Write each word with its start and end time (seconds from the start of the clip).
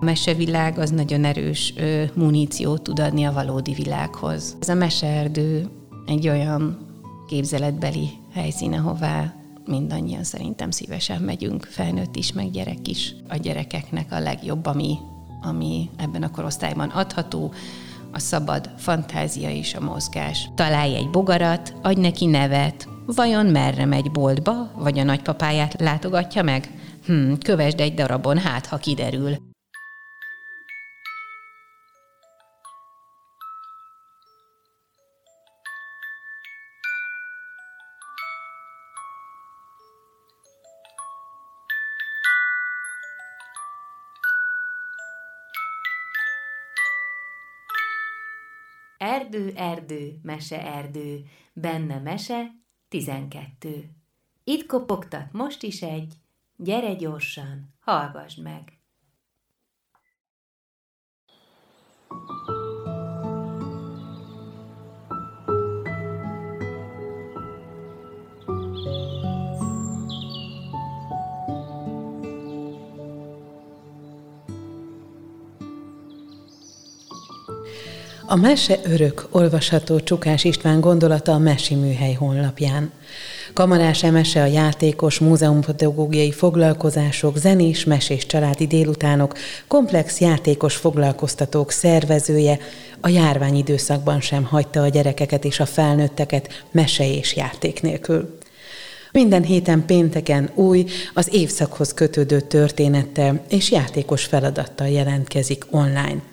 A 0.00 0.04
mesevilág 0.04 0.78
az 0.78 0.90
nagyon 0.90 1.24
erős 1.24 1.74
muníciót 2.14 2.82
tud 2.82 3.00
adni 3.00 3.24
a 3.24 3.32
valódi 3.32 3.72
világhoz. 3.72 4.56
Ez 4.60 4.68
a 4.68 4.74
meseerdő 4.74 5.68
egy 6.06 6.28
olyan 6.28 6.86
képzeletbeli 7.28 8.08
helyszín, 8.32 8.72
ahová 8.72 9.34
mindannyian 9.66 10.24
szerintem 10.24 10.70
szívesen 10.70 11.22
megyünk, 11.22 11.64
felnőtt 11.64 12.16
is, 12.16 12.32
meg 12.32 12.50
gyerek 12.50 12.88
is. 12.88 13.14
A 13.28 13.36
gyerekeknek 13.36 14.12
a 14.12 14.20
legjobb, 14.20 14.66
ami, 14.66 14.98
ami 15.42 15.90
ebben 15.96 16.22
a 16.22 16.30
korosztályban 16.30 16.88
adható, 16.88 17.52
a 18.12 18.18
szabad 18.18 18.70
fantázia 18.76 19.50
és 19.50 19.74
a 19.74 19.80
mozgás. 19.80 20.50
Találj 20.54 20.96
egy 20.96 21.10
bogarat, 21.10 21.74
adj 21.82 22.00
neki 22.00 22.26
nevet, 22.26 22.88
vajon 23.06 23.46
merre 23.46 23.84
megy 23.84 24.10
boltba, 24.10 24.70
vagy 24.76 24.98
a 24.98 25.04
nagypapáját 25.04 25.80
látogatja 25.80 26.42
meg? 26.42 26.70
Hm, 27.06 27.32
kövesd 27.32 27.80
egy 27.80 27.94
darabon, 27.94 28.38
hát 28.38 28.66
ha 28.66 28.76
kiderül. 28.76 29.49
Erdő, 49.30 49.52
erdő, 49.56 50.18
mese, 50.22 50.62
erdő, 50.72 51.22
benne 51.52 51.98
mese, 51.98 52.50
tizenkettő. 52.88 53.90
Itt 54.44 54.66
kopogtat 54.66 55.32
most 55.32 55.62
is 55.62 55.82
egy, 55.82 56.14
gyere 56.56 56.94
gyorsan, 56.94 57.74
hallgassd 57.80 58.42
meg. 58.42 58.79
A 78.32 78.36
mese 78.36 78.80
örök 78.84 79.28
olvasható 79.30 80.00
Csukás 80.00 80.44
István 80.44 80.80
gondolata 80.80 81.32
a 81.32 81.38
Mesi 81.38 81.74
Műhely 81.74 82.12
honlapján. 82.12 82.92
Kamarás 83.52 84.02
emese 84.02 84.42
a 84.42 84.46
játékos 84.46 85.18
múzeumpedagógiai 85.18 86.32
foglalkozások, 86.32 87.36
zenés, 87.36 87.84
mesés 87.84 88.26
családi 88.26 88.66
délutánok, 88.66 89.34
komplex 89.66 90.20
játékos 90.20 90.76
foglalkoztatók 90.76 91.70
szervezője, 91.70 92.58
a 93.00 93.08
járvány 93.08 93.56
időszakban 93.56 94.20
sem 94.20 94.44
hagyta 94.44 94.82
a 94.82 94.88
gyerekeket 94.88 95.44
és 95.44 95.60
a 95.60 95.66
felnőtteket 95.66 96.64
mese 96.70 97.08
és 97.08 97.36
játék 97.36 97.82
nélkül. 97.82 98.38
Minden 99.12 99.42
héten 99.42 99.86
pénteken 99.86 100.50
új, 100.54 100.84
az 101.14 101.28
évszakhoz 101.32 101.94
kötődő 101.94 102.40
történettel 102.40 103.44
és 103.48 103.70
játékos 103.70 104.24
feladattal 104.24 104.88
jelentkezik 104.88 105.64
online. 105.70 106.29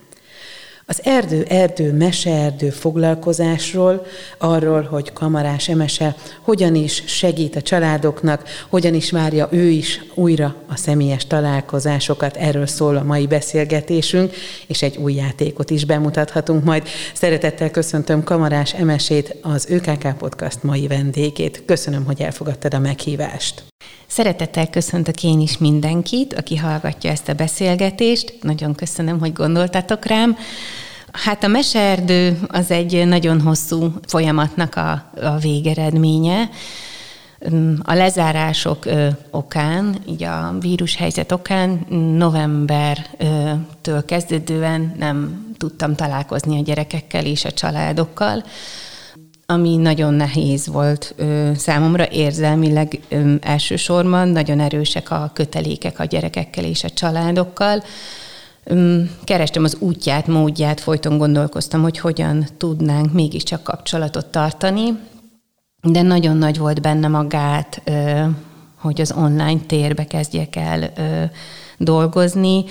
Az 0.90 1.02
erdő-erdő 1.04 1.94
meseerdő 1.94 2.70
foglalkozásról, 2.70 4.06
arról, 4.38 4.82
hogy 4.82 5.14
kamarás 5.14 5.70
emese 5.70 6.16
hogyan 6.42 6.76
is 6.76 7.04
segít 7.06 7.56
a 7.56 7.62
családoknak, 7.62 8.44
hogyan 8.70 8.94
is 8.94 9.12
várja 9.12 9.48
ő 9.52 9.68
is 9.68 10.02
újra 10.14 10.56
a 10.68 10.76
személyes 10.78 11.28
találkozásokat, 11.28 12.36
erről 12.36 12.68
szól 12.68 12.98
a 12.98 13.04
mai 13.04 13.28
beszélgetésünk, 13.28 14.34
és 14.68 14.82
egy 14.82 14.98
új 14.98 15.14
játékot 15.14 15.70
is 15.70 15.86
bemutathatunk 15.86 16.64
majd. 16.64 16.88
Szeretettel 17.14 17.72
köszöntöm 17.72 18.24
kamarás 18.24 18.74
emesét, 18.74 19.36
az 19.42 19.68
ÖKK 19.70 20.18
Podcast 20.18 20.64
mai 20.64 20.88
vendégét. 20.88 21.64
Köszönöm, 21.66 22.06
hogy 22.06 22.22
elfogadtad 22.22 22.74
a 22.74 22.80
meghívást. 22.80 23.64
Szeretettel 24.08 24.70
köszöntök 24.70 25.24
én 25.24 25.40
is 25.40 25.58
mindenkit, 25.58 26.34
aki 26.34 26.56
hallgatja 26.56 27.12
ezt 27.12 27.30
a 27.30 27.34
beszélgetést. 27.34 28.38
Nagyon 28.42 28.76
köszönöm, 28.76 29.20
hogy 29.20 29.34
gondoltatok 29.34 30.06
rám. 30.06 30.38
Hát 31.12 31.44
a 31.44 31.48
meseerdő 31.48 32.40
az 32.48 32.72
egy 32.72 33.08
nagyon 33.08 33.42
hosszú 33.42 33.94
folyamatnak 34.08 34.76
a, 34.76 34.92
a 35.22 35.38
végeredménye. 35.38 36.50
A 37.82 37.94
lezárások 37.94 38.86
okán, 39.32 39.96
így 40.06 40.24
a 40.24 40.56
vírushelyzet 40.60 41.32
okán 41.32 41.86
novembertől 42.18 44.06
kezdődően 44.06 44.96
nem 44.98 45.46
tudtam 45.58 45.96
találkozni 45.96 46.60
a 46.60 46.64
gyerekekkel 46.64 47.26
és 47.26 47.46
a 47.46 47.52
családokkal 47.52 48.44
ami 49.50 49.76
nagyon 49.76 50.14
nehéz 50.14 50.68
volt 50.68 51.14
ö, 51.18 51.52
számomra 51.56 52.08
érzelmileg 52.12 53.00
ö, 53.10 53.34
elsősorban, 53.42 54.28
nagyon 54.28 54.60
erősek 54.60 55.12
a 55.12 55.32
kötelékek 55.34 56.00
a 56.00 56.06
gyerekekkel 56.06 56.64
és 56.64 56.84
a 56.84 56.90
családokkal. 56.90 57.84
Kerestem 59.24 59.64
az 59.64 59.78
útját, 59.80 60.28
módját, 60.28 60.80
folyton 60.80 61.18
gondolkoztam, 61.18 61.82
hogy 61.82 62.00
hogyan 62.00 62.48
tudnánk 62.58 63.14
mégiscsak 63.14 63.64
kapcsolatot 63.64 64.26
tartani, 64.26 65.00
de 65.82 66.02
nagyon 66.02 66.38
nagy 66.38 66.58
volt 66.58 66.82
bennem 66.82 67.16
a 67.16 67.28
gát, 67.28 67.82
ö, 67.84 68.24
hogy 68.76 69.02
az 69.02 69.12
online 69.12 69.60
térbe 69.68 70.06
kezdjek 70.06 70.56
el 70.56 70.94
dolgozni, 71.78 72.66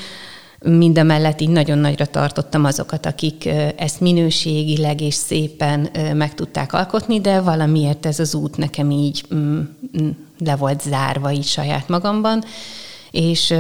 Mindemellett 0.59 1.41
így 1.41 1.49
nagyon 1.49 1.79
nagyra 1.79 2.07
tartottam 2.07 2.65
azokat, 2.65 3.07
akik 3.07 3.49
ezt 3.77 4.01
minőségileg 4.01 5.01
és 5.01 5.15
szépen 5.15 5.89
meg 6.15 6.35
tudták 6.35 6.73
alkotni, 6.73 7.21
de 7.21 7.41
valamiért 7.41 8.07
ez 8.07 8.19
az 8.19 8.35
út 8.35 8.57
nekem 8.57 8.91
így 8.91 9.25
mm, 9.35 9.61
le 10.39 10.57
volt 10.57 10.83
zárva 10.83 11.33
így 11.33 11.45
saját 11.45 11.89
magamban, 11.89 12.45
és 13.11 13.55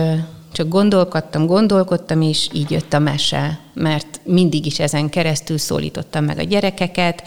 csak 0.56 0.68
gondolkodtam, 0.68 1.46
gondolkodtam, 1.46 2.20
és 2.20 2.48
így 2.52 2.70
jött 2.70 2.92
a 2.92 2.98
mese, 2.98 3.58
mert 3.74 4.20
mindig 4.24 4.66
is 4.66 4.78
ezen 4.78 5.08
keresztül 5.08 5.58
szólítottam 5.58 6.24
meg 6.24 6.38
a 6.38 6.42
gyerekeket, 6.42 7.22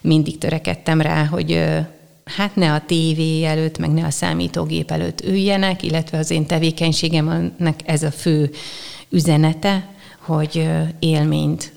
mindig 0.00 0.38
törekedtem 0.38 1.00
rá, 1.00 1.24
hogy 1.24 1.64
hát 2.24 2.56
ne 2.56 2.72
a 2.72 2.82
tévé 2.86 3.44
előtt, 3.44 3.78
meg 3.78 3.90
ne 3.90 4.04
a 4.04 4.10
számítógép 4.10 4.90
előtt 4.90 5.24
üljenek, 5.24 5.82
illetve 5.82 6.18
az 6.18 6.30
én 6.30 6.46
tevékenységemnek 6.46 7.80
ez 7.84 8.02
a 8.02 8.10
fő 8.10 8.50
üzenete, 9.08 9.88
hogy 10.18 10.68
élményt 10.98 11.72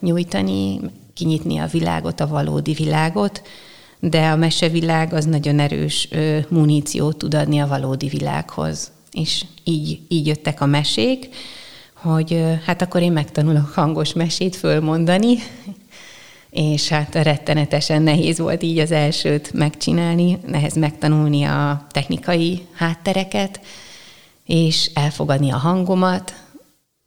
nyújtani, 0.00 0.80
kinyitni 1.14 1.58
a 1.58 1.66
világot, 1.66 2.20
a 2.20 2.26
valódi 2.26 2.72
világot, 2.72 3.42
de 4.00 4.26
a 4.26 4.36
mesevilág 4.36 5.12
az 5.12 5.24
nagyon 5.24 5.58
erős 5.58 6.08
muníciót 6.48 7.16
tud 7.16 7.34
adni 7.34 7.58
a 7.58 7.66
valódi 7.66 8.08
világhoz. 8.08 8.92
És 9.14 9.44
így, 9.64 10.00
így 10.08 10.26
jöttek 10.26 10.60
a 10.60 10.66
mesék, 10.66 11.28
hogy 11.94 12.42
hát 12.64 12.82
akkor 12.82 13.02
én 13.02 13.12
megtanulok 13.12 13.68
hangos 13.68 14.12
mesét 14.12 14.56
fölmondani, 14.56 15.38
és 16.50 16.88
hát 16.88 17.14
rettenetesen 17.14 18.02
nehéz 18.02 18.38
volt 18.38 18.62
így 18.62 18.78
az 18.78 18.90
elsőt 18.90 19.52
megcsinálni, 19.52 20.38
nehez 20.46 20.74
megtanulni 20.74 21.44
a 21.44 21.86
technikai 21.90 22.66
háttereket, 22.72 23.60
és 24.44 24.90
elfogadni 24.94 25.50
a 25.50 25.56
hangomat, 25.56 26.34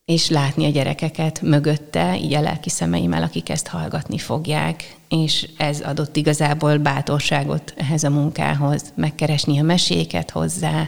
és 0.05 0.29
látni 0.29 0.65
a 0.65 0.69
gyerekeket 0.69 1.41
mögötte, 1.41 2.17
így 2.17 2.33
a 2.33 2.41
lelki 2.41 2.69
szemeimmel, 2.69 3.23
akik 3.23 3.49
ezt 3.49 3.67
hallgatni 3.67 4.17
fogják. 4.17 4.95
És 5.09 5.49
ez 5.57 5.81
adott 5.81 6.15
igazából 6.15 6.77
bátorságot 6.77 7.73
ehhez 7.77 8.03
a 8.03 8.09
munkához, 8.09 8.83
megkeresni 8.95 9.59
a 9.59 9.63
meséket 9.63 10.31
hozzá, 10.31 10.87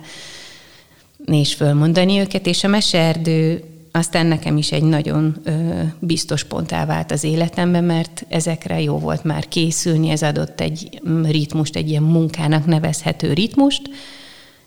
és 1.37 1.53
fölmondani 1.53 2.19
őket, 2.19 2.45
és 2.45 2.63
a 2.63 2.67
meserdő 2.67 3.63
aztán 3.91 4.25
nekem 4.25 4.57
is 4.57 4.71
egy 4.71 4.83
nagyon 4.83 5.35
ö, 5.43 5.51
biztos 5.99 6.43
ponttá 6.43 6.85
vált 6.85 7.11
az 7.11 7.23
életemben, 7.23 7.83
mert 7.83 8.25
ezekre 8.27 8.81
jó 8.81 8.97
volt 8.97 9.23
már 9.23 9.47
készülni, 9.47 10.09
ez 10.09 10.23
adott 10.23 10.61
egy 10.61 11.01
ritmust, 11.23 11.75
egy 11.75 11.89
ilyen 11.89 12.03
munkának 12.03 12.65
nevezhető 12.65 13.33
ritmust, 13.33 13.89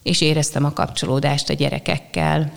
és 0.02 0.20
éreztem 0.20 0.64
a 0.64 0.72
kapcsolódást 0.72 1.50
a 1.50 1.54
gyerekekkel, 1.54 2.52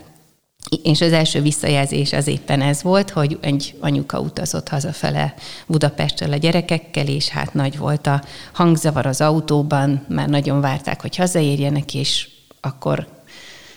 és 0.84 1.01
az 1.01 1.12
első 1.12 1.42
visszajelzés 1.42 2.13
az 2.13 2.28
éppen 2.28 2.62
ez 2.62 2.84
volt, 2.84 3.10
hogy 3.10 3.38
egy 3.42 3.75
anyuka 3.80 4.19
utazott 4.19 4.69
hazafele 4.69 5.34
Budapestről 5.68 6.31
a 6.31 6.38
gyerekekkel, 6.38 7.08
és 7.08 7.28
hát 7.28 7.54
nagy 7.54 7.78
volt 7.78 8.08
a 8.08 8.24
hangzavar 8.54 9.06
az 9.06 9.22
autóban, 9.22 10.06
már 10.10 10.30
nagyon 10.30 10.62
várták, 10.62 11.01
hogy 11.01 11.16
hazaérjenek, 11.16 11.94
és 11.94 12.30
akkor 12.62 13.14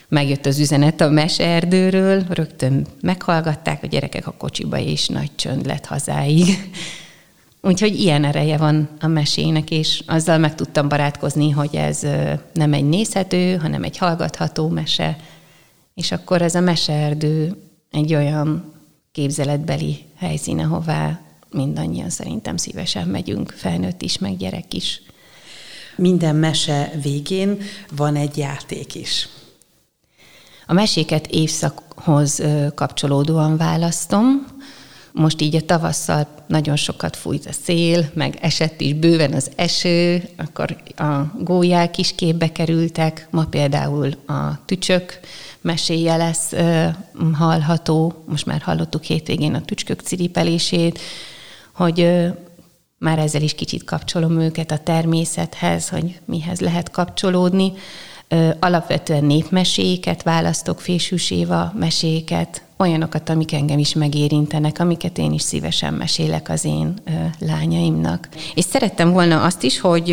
megjött 0.09 0.45
az 0.45 0.59
üzenet 0.59 1.01
a 1.01 1.09
meserdőről, 1.09 2.23
rögtön 2.29 2.87
meghallgatták 3.01 3.83
a 3.83 3.87
gyerekek 3.87 4.27
a 4.27 4.35
kocsiba, 4.37 4.77
és 4.79 5.07
nagy 5.07 5.35
csönd 5.35 5.65
lett 5.65 5.85
hazáig. 5.85 6.69
Úgyhogy 7.61 7.99
ilyen 7.99 8.23
ereje 8.23 8.57
van 8.57 8.89
a 8.99 9.07
mesének, 9.07 9.71
és 9.71 10.03
azzal 10.07 10.37
meg 10.37 10.55
tudtam 10.55 10.87
barátkozni, 10.87 11.49
hogy 11.49 11.75
ez 11.75 12.01
nem 12.53 12.73
egy 12.73 12.85
nézhető, 12.85 13.55
hanem 13.55 13.83
egy 13.83 13.97
hallgatható 13.97 14.67
mese, 14.67 15.17
és 15.93 16.11
akkor 16.11 16.41
ez 16.41 16.55
a 16.55 16.59
meseerdő 16.59 17.55
egy 17.91 18.13
olyan 18.13 18.73
képzeletbeli 19.11 20.05
helyszín, 20.15 20.59
ahová 20.59 21.21
mindannyian 21.51 22.09
szerintem 22.09 22.57
szívesen 22.57 23.07
megyünk, 23.07 23.53
felnőtt 23.57 24.01
is, 24.01 24.17
meg 24.17 24.37
gyerek 24.37 24.73
is. 24.73 25.01
Minden 25.95 26.35
mese 26.35 26.91
végén 27.01 27.57
van 27.95 28.15
egy 28.15 28.37
játék 28.37 28.95
is. 28.95 29.27
A 30.69 30.73
meséket 30.73 31.27
évszakhoz 31.27 32.41
kapcsolódóan 32.75 33.57
választom. 33.57 34.45
Most 35.11 35.41
így 35.41 35.55
a 35.55 35.61
tavasszal 35.61 36.27
nagyon 36.47 36.75
sokat 36.75 37.15
fújt 37.15 37.45
a 37.45 37.51
szél, 37.63 38.09
meg 38.13 38.37
esett 38.41 38.81
is 38.81 38.93
bőven 38.93 39.33
az 39.33 39.51
eső, 39.55 40.29
akkor 40.37 40.77
a 40.95 41.31
gólyák 41.39 41.97
is 41.97 42.15
képbe 42.15 42.51
kerültek. 42.51 43.27
Ma 43.31 43.45
például 43.45 44.11
a 44.27 44.65
tücsök 44.65 45.19
meséje 45.61 46.15
lesz 46.15 46.53
hallható. 47.33 48.23
Most 48.27 48.45
már 48.45 48.61
hallottuk 48.61 49.03
hétvégén 49.03 49.53
a 49.53 49.65
tücskök 49.65 50.01
ciripelését, 50.01 50.99
hogy 51.71 52.27
már 52.97 53.19
ezzel 53.19 53.41
is 53.41 53.53
kicsit 53.53 53.83
kapcsolom 53.83 54.39
őket 54.39 54.71
a 54.71 54.77
természethez, 54.77 55.89
hogy 55.89 56.19
mihez 56.25 56.59
lehet 56.59 56.91
kapcsolódni. 56.91 57.73
Alapvetően 58.59 59.23
népmeséket 59.23 60.23
választok, 60.23 60.79
Fésűs 60.79 61.31
Éva 61.31 61.73
meséket, 61.79 62.63
olyanokat, 62.77 63.29
amik 63.29 63.53
engem 63.53 63.79
is 63.79 63.93
megérintenek, 63.93 64.79
amiket 64.79 65.17
én 65.17 65.31
is 65.31 65.41
szívesen 65.41 65.93
mesélek 65.93 66.49
az 66.49 66.65
én 66.65 66.93
lányaimnak. 67.39 68.29
És 68.55 68.63
szerettem 68.63 69.11
volna 69.11 69.43
azt 69.43 69.63
is, 69.63 69.79
hogy 69.79 70.11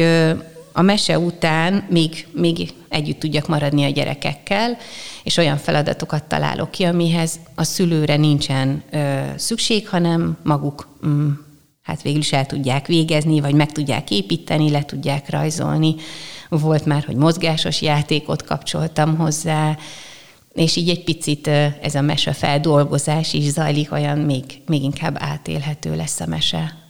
a 0.72 0.82
mese 0.82 1.18
után 1.18 1.86
még, 1.88 2.26
még 2.32 2.72
együtt 2.88 3.18
tudjak 3.18 3.46
maradni 3.46 3.84
a 3.84 3.90
gyerekekkel, 3.90 4.76
és 5.22 5.36
olyan 5.36 5.56
feladatokat 5.56 6.24
találok 6.24 6.70
ki, 6.70 6.84
amihez 6.84 7.38
a 7.54 7.64
szülőre 7.64 8.16
nincsen 8.16 8.82
ö, 8.90 9.20
szükség, 9.36 9.88
hanem 9.88 10.36
maguk 10.42 10.88
mm, 11.06 11.30
hát 11.86 12.02
végül 12.02 12.20
is 12.20 12.32
el 12.32 12.46
tudják 12.46 12.86
végezni, 12.86 13.40
vagy 13.40 13.54
meg 13.54 13.72
tudják 13.72 14.10
építeni, 14.10 14.70
le 14.70 14.84
tudják 14.84 15.30
rajzolni. 15.30 15.94
Volt 16.48 16.84
már, 16.84 17.04
hogy 17.04 17.16
mozgásos 17.16 17.82
játékot 17.82 18.42
kapcsoltam 18.42 19.16
hozzá, 19.16 19.78
és 20.54 20.76
így 20.76 20.88
egy 20.88 21.04
picit 21.04 21.46
ez 21.82 21.94
a 21.94 22.00
mese 22.00 22.32
feldolgozás 22.32 23.32
is 23.32 23.44
zajlik, 23.44 23.92
olyan 23.92 24.18
még, 24.18 24.44
még 24.66 24.82
inkább 24.82 25.16
átélhető 25.18 25.96
lesz 25.96 26.20
a 26.20 26.26
mese. 26.26 26.85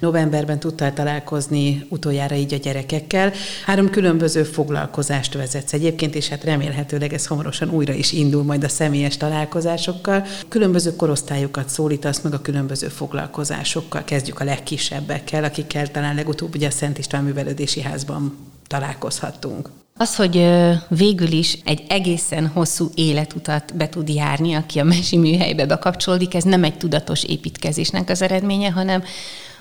Novemberben 0.00 0.58
tudtál 0.58 0.92
találkozni 0.92 1.86
utoljára 1.88 2.34
így 2.34 2.54
a 2.54 2.56
gyerekekkel. 2.56 3.32
Három 3.64 3.90
különböző 3.90 4.42
foglalkozást 4.42 5.34
vezetsz 5.34 5.72
egyébként, 5.72 6.14
és 6.14 6.28
hát 6.28 6.44
remélhetőleg 6.44 7.12
ez 7.12 7.26
hamarosan 7.26 7.70
újra 7.70 7.92
is 7.92 8.12
indul 8.12 8.42
majd 8.42 8.64
a 8.64 8.68
személyes 8.68 9.16
találkozásokkal. 9.16 10.26
Különböző 10.48 10.96
korosztályokat 10.96 11.68
szólítasz 11.68 12.20
meg 12.20 12.34
a 12.34 12.40
különböző 12.42 12.88
foglalkozásokkal. 12.88 14.04
Kezdjük 14.04 14.40
a 14.40 14.44
legkisebbekkel, 14.44 15.44
akikkel 15.44 15.90
talán 15.90 16.14
legutóbb 16.14 16.54
ugye 16.54 16.66
a 16.66 16.70
Szent 16.70 16.98
István 16.98 17.24
Művelődési 17.24 17.80
Házban 17.80 18.36
találkozhattunk. 18.66 19.70
Az, 19.96 20.16
hogy 20.16 20.48
végül 20.88 21.32
is 21.32 21.58
egy 21.64 21.82
egészen 21.88 22.46
hosszú 22.46 22.90
életutat 22.94 23.76
be 23.76 23.88
tud 23.88 24.08
járni, 24.08 24.54
aki 24.54 24.78
a 24.78 24.84
mesi 24.84 25.16
műhelybe 25.16 25.66
bekapcsolódik, 25.66 26.34
ez 26.34 26.44
nem 26.44 26.64
egy 26.64 26.76
tudatos 26.76 27.24
építkezésnek 27.24 28.10
az 28.10 28.22
eredménye, 28.22 28.70
hanem 28.70 29.02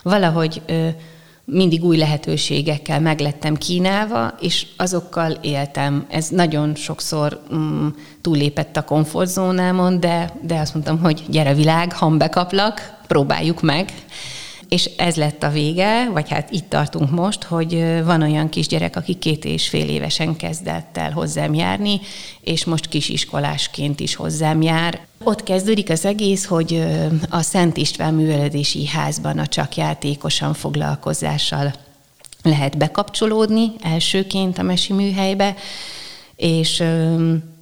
valahogy 0.04 0.62
mindig 1.52 1.84
új 1.84 1.98
lehetőségekkel 1.98 3.00
meglettem 3.00 3.56
kínálva, 3.56 4.34
és 4.40 4.66
azokkal 4.78 5.32
éltem. 5.32 6.06
Ez 6.10 6.28
nagyon 6.28 6.76
sokszor 6.76 7.42
mm, 7.54 7.88
túlépett 8.22 8.78
a 8.78 8.84
komfortzónámon, 8.84 10.00
de, 10.00 10.34
de 10.42 10.60
azt 10.60 10.74
mondtam, 10.74 11.00
hogy 11.00 11.24
gyere 11.28 11.54
világ, 11.54 11.94
ha 11.94 12.10
bekaplak, 12.10 12.98
próbáljuk 13.08 13.62
meg 13.62 13.94
és 14.70 14.90
ez 14.98 15.16
lett 15.16 15.44
a 15.44 15.50
vége, 15.50 16.10
vagy 16.10 16.30
hát 16.30 16.52
itt 16.52 16.70
tartunk 16.70 17.12
most, 17.12 17.44
hogy 17.44 18.04
van 18.04 18.22
olyan 18.22 18.50
kisgyerek, 18.50 18.96
aki 18.96 19.14
két 19.14 19.46
és 19.46 19.70
fél 19.70 19.90
évesen 19.90 20.36
kezdett 20.36 20.98
el 20.98 21.12
hozzám 21.12 21.54
járni, 21.54 22.00
és 22.42 22.66
most 22.66 22.88
kisiskolásként 22.88 24.00
is 24.00 24.16
hozzám 24.16 24.62
jár. 24.62 25.00
Ott 25.24 25.44
kezdődik 25.44 25.90
az 25.90 26.06
egész, 26.06 26.46
hogy 26.46 26.84
a 27.30 27.42
Szent 27.42 27.78
István 27.78 28.14
Művelődési 28.14 28.88
Házban 28.88 29.40
a 29.40 29.48
csak 29.48 29.76
játékosan 29.76 30.54
foglalkozással 30.54 31.74
lehet 32.44 32.78
bekapcsolódni 32.78 33.72
elsőként 33.82 34.58
a 34.58 34.64
mesi 34.64 34.94
műhelybe, 34.94 35.56
és 36.36 36.84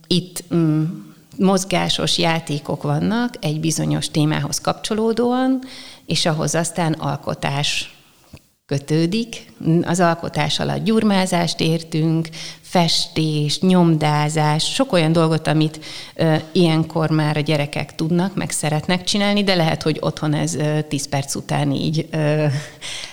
itt 0.08 0.44
mozgásos 1.38 2.18
játékok 2.18 2.84
vannak 2.84 3.34
egy 3.40 3.60
bizonyos 3.60 4.10
témához 4.12 4.62
kapcsolódóan, 4.62 5.60
és 6.08 6.26
ahhoz 6.26 6.56
aztán 6.56 6.94
alkotás 6.94 7.96
kötődik. 8.66 9.52
Az 9.84 10.00
alkotás 10.00 10.60
alatt 10.60 10.84
gyurmázást 10.84 11.60
értünk, 11.60 12.28
festés, 12.62 13.60
nyomdázás, 13.60 14.74
sok 14.74 14.94
olyan 14.94 15.12
dolgot, 15.12 15.48
amit 15.48 15.80
ö, 16.16 16.36
ilyenkor 16.52 17.10
már 17.10 17.38
a 17.38 17.40
gyerekek 17.40 17.96
tudnak, 17.96 18.36
meg 18.36 18.50
szeretnek 18.50 19.04
csinálni, 19.04 19.44
de 19.44 19.56
lehet, 19.56 19.84
hogy 19.84 19.98
otthon 20.00 20.34
ez 20.34 20.56
ö, 20.56 20.82
10 20.82 21.08
perc 21.10 21.36
után 21.36 21.72
így 21.72 22.08
ö, 22.12 22.46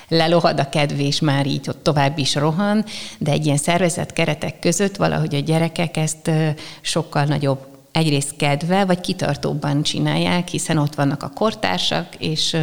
lelohad 0.08 0.60
a 0.60 0.68
kedv, 0.68 1.22
már 1.22 1.46
így 1.46 1.68
ott 1.68 1.82
tovább 1.82 2.18
is 2.18 2.34
rohan, 2.34 2.84
de 3.18 3.30
egy 3.30 3.44
ilyen 3.44 3.56
szervezett 3.56 4.12
keretek 4.12 4.58
között 4.58 4.96
valahogy 4.96 5.34
a 5.34 5.38
gyerekek 5.38 5.96
ezt 5.96 6.28
ö, 6.28 6.48
sokkal 6.80 7.24
nagyobb 7.24 7.73
egyrészt 7.94 8.36
kedve, 8.36 8.84
vagy 8.84 9.00
kitartóbban 9.00 9.82
csinálják, 9.82 10.48
hiszen 10.48 10.78
ott 10.78 10.94
vannak 10.94 11.22
a 11.22 11.28
kortársak, 11.34 12.14
és 12.18 12.56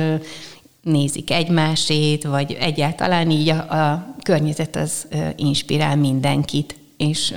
nézik 0.81 1.31
egymásét, 1.31 2.23
vagy 2.23 2.57
egyáltalán 2.59 3.29
így 3.29 3.49
a, 3.49 3.55
a 3.55 4.15
környezet 4.23 4.75
az 4.75 5.07
inspirál 5.35 5.95
mindenkit, 5.95 6.75
és 6.97 7.33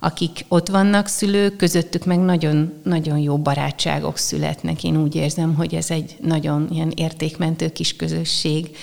akik 0.00 0.44
ott 0.48 0.68
vannak 0.68 1.06
szülők, 1.06 1.56
közöttük 1.56 2.04
meg 2.04 2.18
nagyon, 2.18 2.72
nagyon 2.82 3.18
jó 3.18 3.38
barátságok 3.38 4.16
születnek. 4.16 4.84
Én 4.84 5.02
úgy 5.02 5.14
érzem, 5.14 5.54
hogy 5.54 5.74
ez 5.74 5.90
egy 5.90 6.16
nagyon 6.20 6.68
ilyen 6.72 6.92
értékmentő 6.96 7.72
kis 7.72 7.96
közösség. 7.96 8.76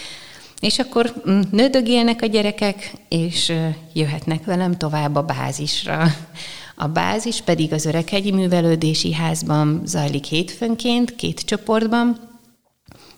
És 0.59 0.79
akkor 0.79 1.13
nődögélnek 1.51 2.21
a 2.21 2.25
gyerekek, 2.25 2.93
és 3.09 3.53
jöhetnek 3.93 4.45
velem 4.45 4.77
tovább 4.77 5.15
a 5.15 5.21
bázisra, 5.21 6.07
a 6.75 6.87
bázis 6.87 7.41
pedig 7.41 7.73
az 7.73 7.85
Öreghegyi 7.85 8.31
Művelődési 8.31 9.13
Házban 9.13 9.81
zajlik 9.85 10.23
hétfőnként, 10.25 11.15
két 11.15 11.39
csoportban, 11.39 12.19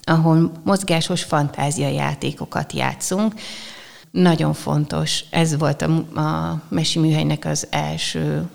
ahol 0.01 0.51
mozgásos 0.63 1.23
fantáziajátékokat 1.23 2.73
játszunk. 2.73 3.33
Nagyon 4.11 4.53
fontos, 4.53 5.23
ez 5.29 5.57
volt 5.57 5.81
a, 5.81 6.19
a 6.19 6.61
Mesi 6.69 6.99
Műhelynek 6.99 7.45
az 7.45 7.67
első 7.69 8.49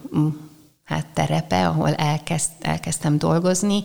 hát 0.85 1.06
terepe, 1.06 1.66
ahol 1.68 1.94
elkezd, 1.94 2.50
elkezdtem 2.61 3.18
dolgozni, 3.18 3.82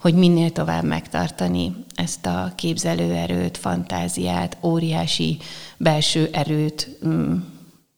hogy 0.00 0.14
minél 0.14 0.52
tovább 0.52 0.84
megtartani 0.84 1.74
ezt 1.94 2.26
a 2.26 2.52
képzelőerőt, 2.56 3.56
fantáziát, 3.56 4.56
óriási 4.62 5.38
belső 5.76 6.28
erőt 6.32 6.98
mm, 7.06 7.36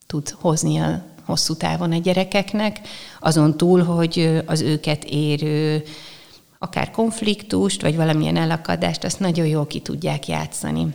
tud 0.07 0.29
hozni 0.29 0.79
a 0.79 1.12
hosszú 1.33 1.55
távon 1.55 1.93
a 1.93 1.99
gyerekeknek, 1.99 2.81
azon 3.21 3.57
túl, 3.57 3.83
hogy 3.83 4.43
az 4.47 4.61
őket 4.61 5.05
érő 5.05 5.83
akár 6.59 6.91
konfliktust, 6.91 7.83
vagy 7.83 7.97
valamilyen 7.97 8.37
elakadást, 8.37 9.05
azt 9.05 9.21
nagyon 9.21 9.47
jól 9.47 9.67
ki 9.67 9.81
tudják 9.81 10.29
játszani. 10.29 10.87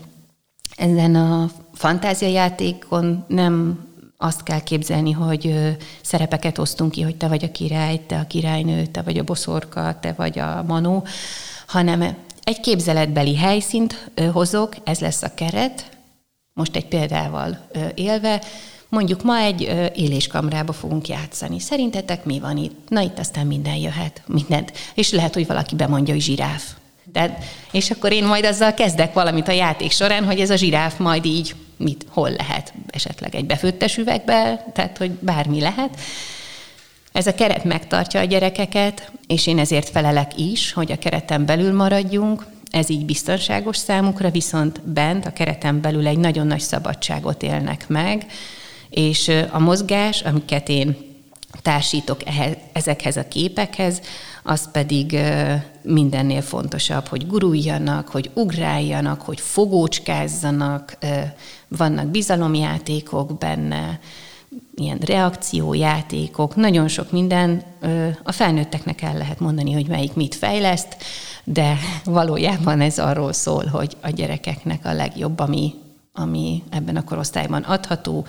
Ezen 0.76 1.16
a 1.16 1.50
fantáziajátékon 1.74 3.26
nem 3.28 3.86
azt 4.18 4.44
kell 4.44 4.60
képzelni, 4.60 5.12
hogy 5.12 5.76
szerepeket 6.02 6.58
osztunk 6.58 6.92
ki, 6.92 7.02
hogy 7.02 7.16
te 7.16 7.28
vagy 7.28 7.44
a 7.44 7.52
király, 7.52 8.06
te 8.06 8.20
a 8.20 8.28
királynő, 8.28 8.86
te 8.86 9.02
vagy 9.02 9.18
a 9.18 9.24
boszorka, 9.24 9.98
te 10.00 10.14
vagy 10.18 10.40
a 10.40 10.64
manó, 10.68 11.06
hanem 11.68 12.16
egy 12.44 12.60
képzeletbeli 12.60 13.36
helyszínt 13.36 14.10
hozok, 14.32 14.76
ez 14.84 15.00
lesz 15.00 15.24
a 15.24 15.34
keret, 15.34 15.90
most 16.54 16.76
egy 16.76 16.88
példával 16.88 17.68
élve, 17.96 18.42
Mondjuk 18.90 19.24
ma 19.24 19.38
egy 19.38 19.62
éléskamrába 19.96 20.74
fogunk 20.74 21.08
játszani. 21.08 21.60
Szerintetek 21.60 22.26
mi 22.26 22.40
van 22.40 22.58
itt? 22.58 22.90
Na 22.90 23.02
itt 23.02 23.20
aztán 23.20 23.48
minden 23.48 23.76
jöhet, 23.76 24.22
mindent. 24.26 24.72
És 24.94 25.12
lehet, 25.12 25.34
hogy 25.34 25.48
valaki 25.48 25.76
bemondja, 25.76 26.14
hogy 26.14 26.24
zsiráf. 26.24 26.64
De, 27.12 27.38
és 27.72 27.92
akkor 27.92 28.12
én 28.12 28.26
majd 28.26 28.46
azzal 28.46 28.74
kezdek 28.74 29.14
valamit 29.14 29.48
a 29.48 29.52
játék 29.52 29.92
során, 29.92 30.26
hogy 30.26 30.40
ez 30.40 30.50
a 30.50 30.56
zsiráf 30.56 30.98
majd 30.98 31.26
így 31.26 31.56
mit, 31.78 32.06
hol 32.10 32.30
lehet, 32.30 32.74
esetleg 32.88 33.36
egy 33.36 33.46
befőttes 33.46 33.98
üvegbe, 33.98 34.66
tehát 34.74 34.98
hogy 34.98 35.12
bármi 35.12 35.60
lehet. 35.60 36.00
Ez 37.12 37.28
a 37.28 37.36
keret 37.36 37.64
megtartja 37.64 38.20
a 38.20 38.24
gyerekeket, 38.24 39.12
és 39.28 39.48
én 39.48 39.60
ezért 39.60 39.90
felelek 39.90 40.40
is, 40.40 40.74
hogy 40.74 40.92
a 40.92 40.98
kereten 40.98 41.46
belül 41.46 41.74
maradjunk, 41.76 42.46
ez 42.72 42.90
így 42.90 43.06
biztonságos 43.06 43.78
számukra, 43.78 44.30
viszont 44.30 44.82
bent 44.82 45.26
a 45.26 45.34
kereten 45.34 45.82
belül 45.82 46.08
egy 46.08 46.18
nagyon 46.18 46.48
nagy 46.48 46.60
szabadságot 46.60 47.44
élnek 47.44 47.88
meg, 47.88 48.26
és 48.90 49.32
a 49.52 49.60
mozgás, 49.60 50.22
amiket 50.22 50.70
én 50.70 50.98
társítok 51.62 52.26
ehhez, 52.26 52.56
ezekhez 52.74 53.18
a 53.18 53.28
képekhez, 53.28 54.02
az 54.44 54.72
pedig 54.72 55.18
mindennél 55.82 56.42
fontosabb, 56.42 57.08
hogy 57.08 57.28
guruljanak, 57.28 58.08
hogy 58.08 58.30
ugráljanak, 58.34 59.22
hogy 59.22 59.40
fogócskázzanak, 59.40 60.98
vannak 61.68 62.08
bizalomjátékok 62.08 63.38
benne, 63.38 64.00
ilyen 64.76 64.98
reakciójátékok, 64.98 66.56
nagyon 66.56 66.88
sok 66.88 67.12
minden. 67.12 67.64
A 68.24 68.32
felnőtteknek 68.32 69.02
el 69.02 69.18
lehet 69.18 69.40
mondani, 69.40 69.72
hogy 69.74 69.88
melyik 69.88 70.14
mit 70.14 70.36
fejleszt, 70.36 70.98
de 71.44 71.78
valójában 72.06 72.82
ez 72.82 73.00
arról 73.00 73.34
szól, 73.34 73.66
hogy 73.66 73.98
a 74.02 74.10
gyerekeknek 74.10 74.86
a 74.86 74.94
legjobb, 74.94 75.40
ami, 75.40 75.74
ami 76.14 76.64
ebben 76.70 76.96
a 76.96 77.04
korosztályban 77.04 77.62
adható, 77.62 78.26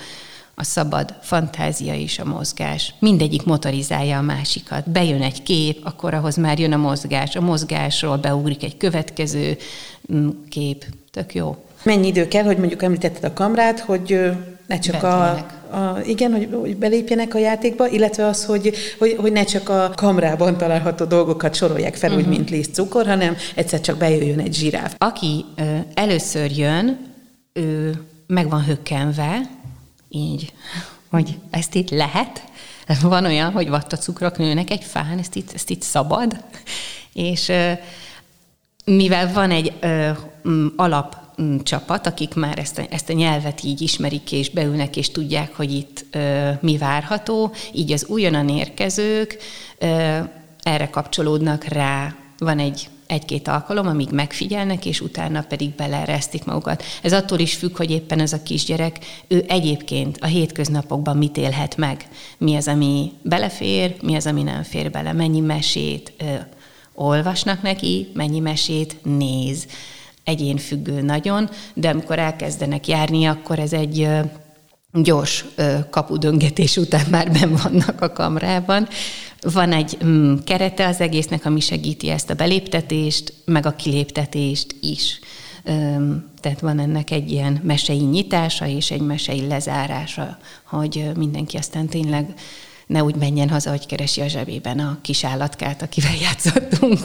a 0.59 0.65
szabad 0.65 1.15
fantázia 1.21 1.95
és 1.95 2.19
a 2.19 2.25
mozgás. 2.25 2.95
Mindegyik 2.99 3.45
motorizálja 3.45 4.19
a 4.19 4.23
másikat. 4.23 4.91
Bejön 4.91 5.23
egy 5.23 5.43
kép, 5.43 5.81
akkor 5.85 6.15
ahhoz 6.15 6.37
már 6.37 6.59
jön 6.59 6.73
a 6.73 6.77
mozgás. 6.77 7.37
A 7.37 7.41
mozgásról 7.41 8.17
beugrik 8.17 8.65
egy 8.65 8.77
következő 8.77 9.57
mm, 10.12 10.29
kép. 10.49 10.85
Tök 11.11 11.35
jó. 11.35 11.57
Mennyi 11.83 12.07
idő 12.07 12.29
kell, 12.29 12.45
hogy 12.45 12.59
mondjuk 12.59 12.83
említetted 12.83 13.25
a 13.25 13.33
kamrát, 13.33 13.81
hogy 13.81 14.31
ne 14.67 14.79
csak 14.79 15.03
a, 15.03 15.31
a, 15.71 16.00
igen, 16.05 16.33
hogy, 16.33 16.49
hogy 16.61 16.77
belépjenek 16.77 17.35
a 17.35 17.38
játékba, 17.38 17.88
illetve 17.88 18.27
az, 18.27 18.45
hogy, 18.45 18.75
hogy, 18.99 19.17
hogy 19.21 19.33
ne 19.33 19.45
csak 19.45 19.69
a 19.69 19.93
kamrában 19.95 20.57
található 20.57 21.05
dolgokat 21.05 21.55
sorolják 21.55 21.95
fel, 21.95 22.11
uh-huh. 22.11 22.25
úgy, 22.25 22.37
mint 22.37 22.50
liszt 22.50 22.75
cukor, 22.75 23.07
hanem 23.07 23.37
egyszer 23.55 23.81
csak 23.81 23.99
bejöjjön 23.99 24.38
egy 24.38 24.55
zsiráf. 24.55 24.95
Aki 24.99 25.45
ö, 25.57 25.62
először 25.95 26.50
jön, 26.50 26.99
ő 27.53 27.93
meg 28.27 28.49
van 28.49 28.65
hökkenve, 28.65 29.41
így, 30.09 30.53
hogy 31.11 31.38
ezt 31.50 31.75
itt 31.75 31.91
lehet. 31.91 32.43
Van 33.03 33.25
olyan, 33.25 33.53
hogy 33.53 33.69
vattacukrok 33.69 34.38
nőnek 34.38 34.71
egy 34.71 34.85
fán, 34.85 35.19
ezt 35.19 35.37
itt, 35.37 35.53
ezt 35.53 35.71
itt 35.71 35.83
szabad. 35.83 36.45
És 37.12 37.53
mivel 38.85 39.33
van 39.33 39.50
egy 39.50 39.73
alap 40.77 41.17
csapat, 41.62 42.07
akik 42.07 42.35
már 42.35 42.59
ezt 42.59 42.79
a, 42.79 42.83
ezt 42.91 43.09
a 43.09 43.12
nyelvet 43.12 43.62
így 43.62 43.81
ismerik 43.81 44.33
és 44.33 44.50
beülnek, 44.50 44.97
és 44.97 45.11
tudják, 45.11 45.57
hogy 45.57 45.73
itt 45.73 46.05
ö, 46.11 46.50
mi 46.61 46.79
várható, 46.79 47.53
így 47.73 47.93
az 47.93 48.05
újonnan 48.05 48.49
érkezők 48.49 49.37
ö, 49.79 50.19
erre 50.62 50.91
kapcsolódnak 50.91 51.65
rá. 51.65 52.15
Van 52.38 52.59
egy 52.59 52.88
egy-két 53.09 53.49
alkalom, 53.49 53.87
amíg 53.87 54.11
megfigyelnek, 54.11 54.87
és 54.87 55.00
utána 55.00 55.43
pedig 55.43 55.71
beleresztik 55.71 56.45
magukat. 56.45 56.83
Ez 57.03 57.12
attól 57.12 57.38
is 57.38 57.55
függ, 57.55 57.77
hogy 57.77 57.91
éppen 57.91 58.21
ez 58.21 58.33
a 58.33 58.43
kisgyerek, 58.43 58.99
ő 59.29 59.45
egyébként 59.49 60.19
a 60.21 60.27
hétköznapokban 60.27 61.17
mit 61.17 61.37
élhet 61.37 61.77
meg. 61.77 62.09
Mi 62.38 62.57
az, 62.57 62.69
ami 62.69 63.12
belefér, 63.23 63.97
mi 64.03 64.15
az, 64.15 64.27
ami 64.27 64.43
nem 64.43 64.62
fér 64.62 64.91
bele, 64.91 65.12
mennyi 65.12 65.41
mesét 65.41 66.12
ö, 66.19 66.25
olvasnak 66.95 67.62
neki, 67.62 68.09
mennyi 68.15 68.41
mesét 68.41 68.97
néz. 69.03 69.67
Egyén 70.25 70.57
függő 70.57 71.00
nagyon, 71.00 71.49
de 71.75 71.88
amikor 71.88 72.19
elkezdenek 72.19 72.88
járni, 72.88 73.27
akkor 73.27 73.59
ez 73.59 73.73
egy 73.73 74.00
ö, 74.00 74.21
gyors 74.93 75.45
kapudöngetés 75.91 76.77
után 76.77 77.07
már 77.11 77.33
ben 77.33 77.59
vannak 77.62 78.00
a 78.00 78.12
kamrában, 78.12 78.88
van 79.40 79.73
egy 79.73 79.99
mm, 80.04 80.37
kerete 80.45 80.87
az 80.87 81.00
egésznek, 81.00 81.45
ami 81.45 81.61
segíti 81.61 82.09
ezt 82.09 82.30
a 82.30 82.35
beléptetést, 82.35 83.33
meg 83.45 83.66
a 83.66 83.76
kiléptetést 83.76 84.76
is. 84.80 85.21
Tehát 86.40 86.61
van 86.61 86.78
ennek 86.78 87.11
egy 87.11 87.30
ilyen 87.30 87.61
mesei 87.62 88.02
nyitása 88.02 88.66
és 88.66 88.90
egy 88.90 89.00
mesei 89.00 89.47
lezárása, 89.47 90.38
hogy 90.64 91.11
mindenki 91.16 91.57
aztán 91.57 91.87
tényleg 91.87 92.35
ne 92.87 93.02
úgy 93.02 93.14
menjen 93.14 93.49
haza, 93.49 93.71
hogy 93.71 93.87
keresi 93.87 94.21
a 94.21 94.26
zsebében 94.26 94.78
a 94.78 94.99
kis 95.02 95.25
állatkát, 95.25 95.83
akivel 95.83 96.14
játszottunk, 96.23 97.00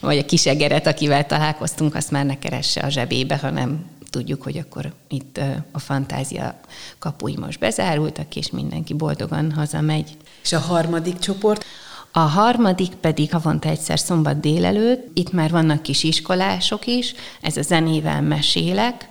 vagy 0.00 0.18
a 0.18 0.24
kis 0.24 0.46
egeret, 0.46 0.86
akivel 0.86 1.26
találkoztunk, 1.26 1.94
azt 1.94 2.10
már 2.10 2.26
ne 2.26 2.38
keresse 2.38 2.80
a 2.80 2.88
zsebébe, 2.88 3.36
hanem 3.36 3.84
tudjuk, 4.10 4.42
hogy 4.42 4.58
akkor 4.58 4.92
itt 5.08 5.40
a 5.72 5.78
fantázia 5.78 6.60
kapui 6.98 7.36
most 7.36 7.58
bezárultak, 7.58 8.36
és 8.36 8.50
mindenki 8.50 8.94
boldogan 8.94 9.52
hazamegy. 9.52 10.16
És 10.46 10.52
a 10.52 10.58
harmadik 10.58 11.18
csoport? 11.18 11.64
A 12.12 12.18
harmadik 12.18 12.94
pedig 12.94 13.32
havonta 13.32 13.68
egyszer 13.68 13.98
szombat 13.98 14.40
délelőtt, 14.40 15.10
itt 15.14 15.32
már 15.32 15.50
vannak 15.50 15.82
kis 15.82 16.02
iskolások 16.02 16.86
is, 16.86 17.14
ez 17.40 17.56
a 17.56 17.62
zenével 17.62 18.22
mesélek, 18.22 19.08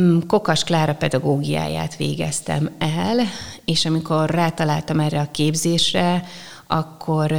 mm, 0.00 0.18
Kokas 0.26 0.64
Klára 0.64 0.94
pedagógiáját 0.94 1.96
végeztem 1.96 2.70
el, 2.78 3.16
és 3.64 3.84
amikor 3.84 4.30
rátaláltam 4.30 5.00
erre 5.00 5.20
a 5.20 5.30
képzésre, 5.30 6.24
akkor 6.66 7.34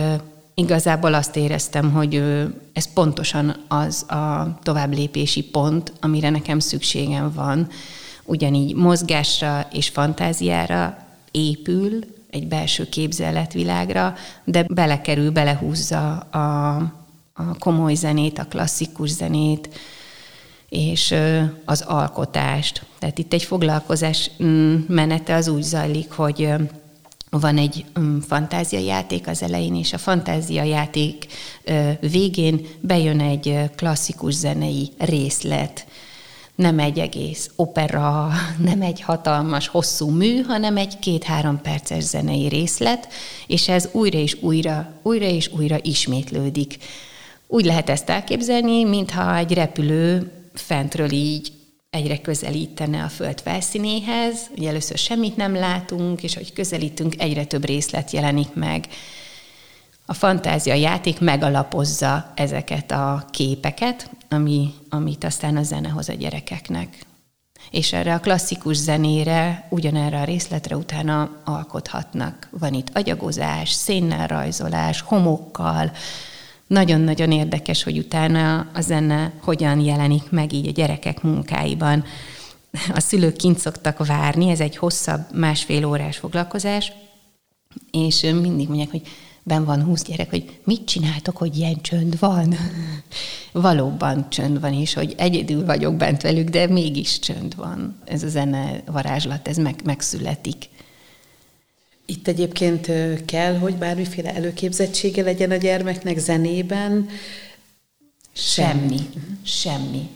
igazából 0.54 1.14
azt 1.14 1.36
éreztem, 1.36 1.92
hogy 1.92 2.24
ez 2.74 2.94
pontosan 2.94 3.66
az 3.68 4.04
a 4.10 4.58
továbblépési 4.64 5.44
pont, 5.44 5.94
amire 6.00 6.30
nekem 6.30 6.60
szükségem 6.60 7.32
van. 7.34 7.68
Ugyanígy 8.24 8.76
mozgásra 8.76 9.68
és 9.72 9.90
fantáziára 9.90 10.98
épül, 11.32 12.00
egy 12.32 12.48
belső 12.48 12.90
képzeletvilágra, 12.90 14.16
de 14.44 14.64
belekerül, 14.64 15.32
belehúzza 15.32 16.18
a, 16.18 16.76
a 17.34 17.58
komoly 17.60 17.94
zenét, 17.94 18.40
a 18.40 18.46
klasszikus 18.46 19.10
zenét, 19.10 19.70
és 20.70 21.16
az 21.66 21.82
alkotást. 21.82 22.86
Tehát 23.00 23.18
itt 23.18 23.34
egy 23.34 23.44
foglalkozás 23.44 24.32
mm, 24.44 24.76
menete 24.88 25.36
az 25.36 25.48
úgy 25.48 25.64
zajlik, 25.64 26.12
hogy 26.12 26.50
van 27.30 27.58
egy 27.58 27.86
um, 27.96 28.22
fantáziajáték 28.22 29.28
az 29.28 29.42
elején, 29.44 29.76
és 29.76 29.94
a 29.94 29.98
fantáziajáték 29.98 31.26
végén 32.00 32.66
bejön 32.80 33.20
egy 33.20 33.60
klasszikus 33.76 34.34
zenei 34.34 34.92
részlet, 34.98 35.86
nem 36.56 36.80
egy 36.80 37.00
egész 37.00 37.50
opera, 37.56 38.32
nem 38.58 38.82
egy 38.82 39.02
hatalmas, 39.02 39.68
hosszú 39.68 40.10
mű, 40.10 40.42
hanem 40.42 40.78
egy 40.78 41.00
két-három 41.00 41.62
perces 41.62 42.04
zenei 42.04 42.48
részlet, 42.48 43.08
és 43.48 43.68
ez 43.68 43.90
újra 43.92 44.18
és 44.18 44.38
újra, 44.42 44.94
újra 45.02 45.26
és 45.26 45.48
újra 45.48 45.80
ismétlődik. 45.82 46.78
Úgy 47.48 47.66
lehet 47.66 47.90
ezt 47.90 48.10
elképzelni, 48.10 48.84
mintha 48.84 49.36
egy 49.36 49.54
repülő 49.54 50.32
fentről 50.54 51.12
így 51.12 51.52
egyre 51.90 52.18
közelítene 52.18 53.04
a 53.04 53.08
föld 53.08 53.42
felszínéhez, 53.42 54.48
hogy 54.56 54.66
először 54.66 54.98
semmit 54.98 55.36
nem 55.36 55.56
látunk, 55.56 56.24
és 56.24 56.36
hogy 56.36 56.54
közelítünk, 56.54 57.22
egyre 57.22 57.46
több 57.46 57.66
részlet 57.66 58.12
jelenik 58.12 58.54
meg. 58.54 58.88
A 60.12 60.14
fantázia 60.14 60.74
játék 60.74 61.20
megalapozza 61.20 62.32
ezeket 62.36 62.92
a 62.92 63.26
képeket, 63.30 64.10
ami, 64.30 64.74
amit 64.90 65.24
aztán 65.24 65.58
a 65.58 65.64
zene 65.64 65.90
hoz 65.90 66.10
a 66.10 66.14
gyerekeknek. 66.14 67.06
És 67.70 67.94
erre 67.94 68.14
a 68.14 68.20
klasszikus 68.20 68.76
zenére, 68.76 69.68
ugyanerre 69.70 70.20
a 70.20 70.24
részletre 70.24 70.76
utána 70.78 71.30
alkothatnak. 71.44 72.50
Van 72.60 72.74
itt 72.74 72.90
agyagozás, 72.94 73.72
szénnel 73.72 74.28
rajzolás, 74.28 75.02
homokkal, 75.02 75.92
nagyon-nagyon 76.68 77.32
érdekes, 77.32 77.84
hogy 77.84 77.98
utána 77.98 78.60
a 78.74 78.82
zene 78.82 79.34
hogyan 79.42 79.80
jelenik 79.80 80.30
meg 80.30 80.54
így 80.54 80.68
a 80.68 80.72
gyerekek 80.72 81.22
munkáiban. 81.22 82.04
A 82.94 83.00
szülők 83.00 83.36
kint 83.36 83.60
szoktak 83.60 84.06
várni, 84.06 84.50
ez 84.50 84.60
egy 84.60 84.78
hosszabb, 84.78 85.22
másfél 85.34 85.86
órás 85.86 86.18
foglalkozás, 86.18 86.92
és 87.92 88.22
mindig 88.22 88.68
mondják, 88.68 88.92
hogy 88.92 89.02
ben 89.44 89.66
van 89.66 89.84
húsz 89.84 90.04
gyerek, 90.04 90.30
hogy 90.30 90.60
mit 90.64 90.86
csináltok, 90.86 91.38
hogy 91.38 91.58
ilyen 91.58 91.82
csönd 91.82 92.20
van? 92.20 92.56
Valóban 93.52 94.30
csönd 94.30 94.60
van, 94.60 94.74
és 94.74 94.94
hogy 94.94 95.14
egyedül 95.18 95.66
vagyok 95.66 95.96
bent 95.96 96.22
velük, 96.22 96.50
de 96.50 96.68
mégis 96.68 97.20
csönd 97.20 97.56
van. 97.56 97.98
Ez 98.06 98.24
a 98.24 98.28
zene 98.28 98.84
varázslat, 98.86 99.48
ez 99.48 99.58
meg, 99.58 99.76
megszületik. 99.84 100.70
Itt 102.06 102.28
egyébként 102.28 102.92
kell, 103.26 103.58
hogy 103.58 103.76
bármiféle 103.76 104.36
előképzettsége 104.36 105.24
legyen 105.24 105.52
a 105.52 105.56
gyermeknek 105.56 106.18
zenében? 106.18 107.10
Semmi. 108.34 109.00
Semmi. 109.44 110.10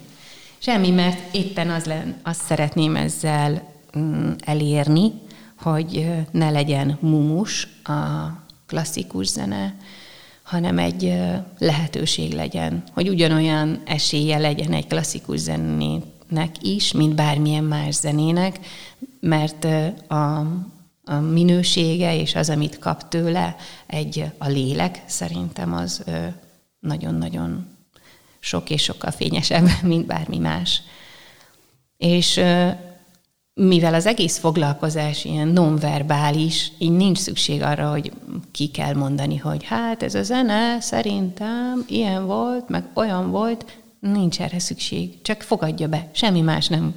Semmi, 0.58 0.89
mert 0.89 1.36
éppen 1.36 1.70
az 1.70 1.86
len, 1.86 2.15
azt 2.24 2.46
szeretném 2.46 2.96
ezzel 2.96 3.74
mm, 3.98 4.32
elérni, 4.39 5.12
hogy 5.58 6.08
ne 6.32 6.50
legyen 6.50 6.98
mumus 7.01 7.67
a 7.84 7.91
klasszikus 8.68 9.28
zene, 9.28 9.76
hanem 10.44 10.80
egy 10.80 11.14
lehetőség 11.58 12.34
legyen, 12.34 12.84
hogy 12.94 13.10
ugyanolyan 13.10 13.82
esélye 13.86 14.38
legyen 14.38 14.74
egy 14.74 14.88
klasszikus 14.88 15.40
zenének 15.40 16.56
is, 16.62 16.92
mint 16.92 17.16
bármilyen 17.16 17.64
más 17.64 17.96
zenének, 17.96 18.60
mert 19.20 19.68
a, 20.08 20.40
a 21.06 21.16
minősége 21.32 22.16
és 22.16 22.36
az, 22.36 22.50
amit 22.50 22.80
kap 22.80 23.10
tőle, 23.10 23.56
egy 23.86 24.26
a 24.38 24.48
lélek 24.48 25.04
szerintem 25.06 25.74
az 25.74 26.04
nagyon-nagyon 26.80 27.68
sok 28.40 28.70
és 28.70 28.84
sokkal 28.84 29.12
fényesebb, 29.12 29.68
mint 29.84 30.06
bármi 30.06 30.38
más. 30.38 30.82
És 31.98 32.42
mivel 33.56 33.94
az 33.94 34.06
egész 34.06 34.38
foglalkozás 34.38 35.26
ilyen 35.26 35.48
nonverbális, 35.48 36.72
így 36.78 36.92
nincs 36.92 37.18
szükség 37.18 37.62
arra, 37.62 37.90
hogy 37.90 38.12
ki 38.52 38.68
kell 38.68 38.94
mondani, 38.94 39.38
hogy 39.38 39.64
hát 39.64 40.04
ez 40.04 40.16
a 40.16 40.24
zene 40.24 40.80
szerintem 40.80 41.86
ilyen 41.88 42.26
volt, 42.26 42.70
meg 42.70 42.84
olyan 42.94 43.32
volt, 43.32 43.66
nincs 44.00 44.42
erre 44.42 44.60
szükség. 44.60 45.22
Csak 45.22 45.42
fogadja 45.42 45.88
be, 45.88 46.10
semmi 46.12 46.42
más 46.42 46.68
nem. 46.68 46.94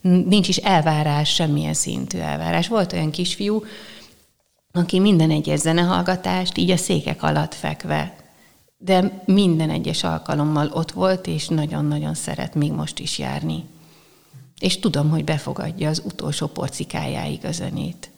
Nincs 0.00 0.48
is 0.48 0.56
elvárás, 0.56 1.34
semmilyen 1.34 1.74
szintű 1.74 2.18
elvárás. 2.18 2.68
Volt 2.68 2.92
olyan 2.92 3.10
kisfiú, 3.10 3.64
aki 4.72 4.98
minden 4.98 5.30
egyes 5.30 5.58
zenehallgatást 5.58 6.58
így 6.58 6.70
a 6.70 6.76
székek 6.76 7.22
alatt 7.22 7.54
fekve, 7.54 8.16
de 8.76 9.22
minden 9.24 9.70
egyes 9.70 10.04
alkalommal 10.04 10.70
ott 10.72 10.90
volt, 10.90 11.26
és 11.26 11.48
nagyon-nagyon 11.48 12.14
szeret 12.14 12.54
még 12.54 12.72
most 12.72 12.98
is 12.98 13.18
járni 13.18 13.64
és 14.60 14.78
tudom, 14.78 15.10
hogy 15.10 15.24
befogadja 15.24 15.88
az 15.88 16.02
utolsó 16.04 16.46
porcikájáig 16.46 17.44
a 17.44 17.52
zenét. 17.52 18.08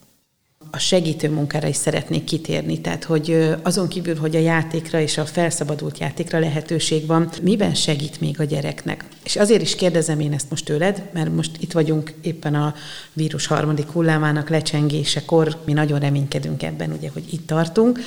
A 0.70 0.78
segítő 0.78 1.30
munkára 1.30 1.68
is 1.68 1.76
szeretnék 1.76 2.24
kitérni, 2.24 2.80
tehát 2.80 3.04
hogy 3.04 3.54
azon 3.62 3.88
kívül, 3.88 4.16
hogy 4.16 4.36
a 4.36 4.38
játékra 4.38 5.00
és 5.00 5.18
a 5.18 5.24
felszabadult 5.24 5.98
játékra 5.98 6.38
lehetőség 6.38 7.06
van, 7.06 7.30
miben 7.42 7.74
segít 7.74 8.20
még 8.20 8.40
a 8.40 8.44
gyereknek? 8.44 9.04
És 9.24 9.36
azért 9.36 9.62
is 9.62 9.74
kérdezem 9.74 10.20
én 10.20 10.32
ezt 10.32 10.50
most 10.50 10.64
tőled, 10.64 11.10
mert 11.12 11.34
most 11.34 11.50
itt 11.58 11.72
vagyunk 11.72 12.14
éppen 12.20 12.54
a 12.54 12.74
vírus 13.12 13.46
harmadik 13.46 13.88
hullámának 13.88 14.48
lecsengésekor, 14.48 15.62
mi 15.64 15.72
nagyon 15.72 15.98
reménykedünk 15.98 16.62
ebben, 16.62 16.92
ugye, 16.92 17.10
hogy 17.12 17.32
itt 17.32 17.46
tartunk, 17.46 18.00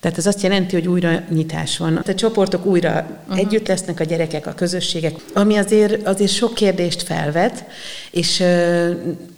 tehát 0.00 0.18
ez 0.18 0.26
azt 0.26 0.42
jelenti, 0.42 0.74
hogy 0.74 0.88
újra 0.88 1.22
nyitás 1.30 1.78
van. 1.78 1.96
A 1.96 2.14
csoportok 2.14 2.66
újra 2.66 3.06
uh-huh. 3.22 3.38
együtt 3.38 3.68
lesznek, 3.68 4.00
a 4.00 4.04
gyerekek, 4.04 4.46
a 4.46 4.54
közösségek, 4.54 5.14
ami 5.34 5.56
azért, 5.56 6.06
azért 6.06 6.32
sok 6.32 6.54
kérdést 6.54 7.02
felvet, 7.02 7.64
és, 8.10 8.42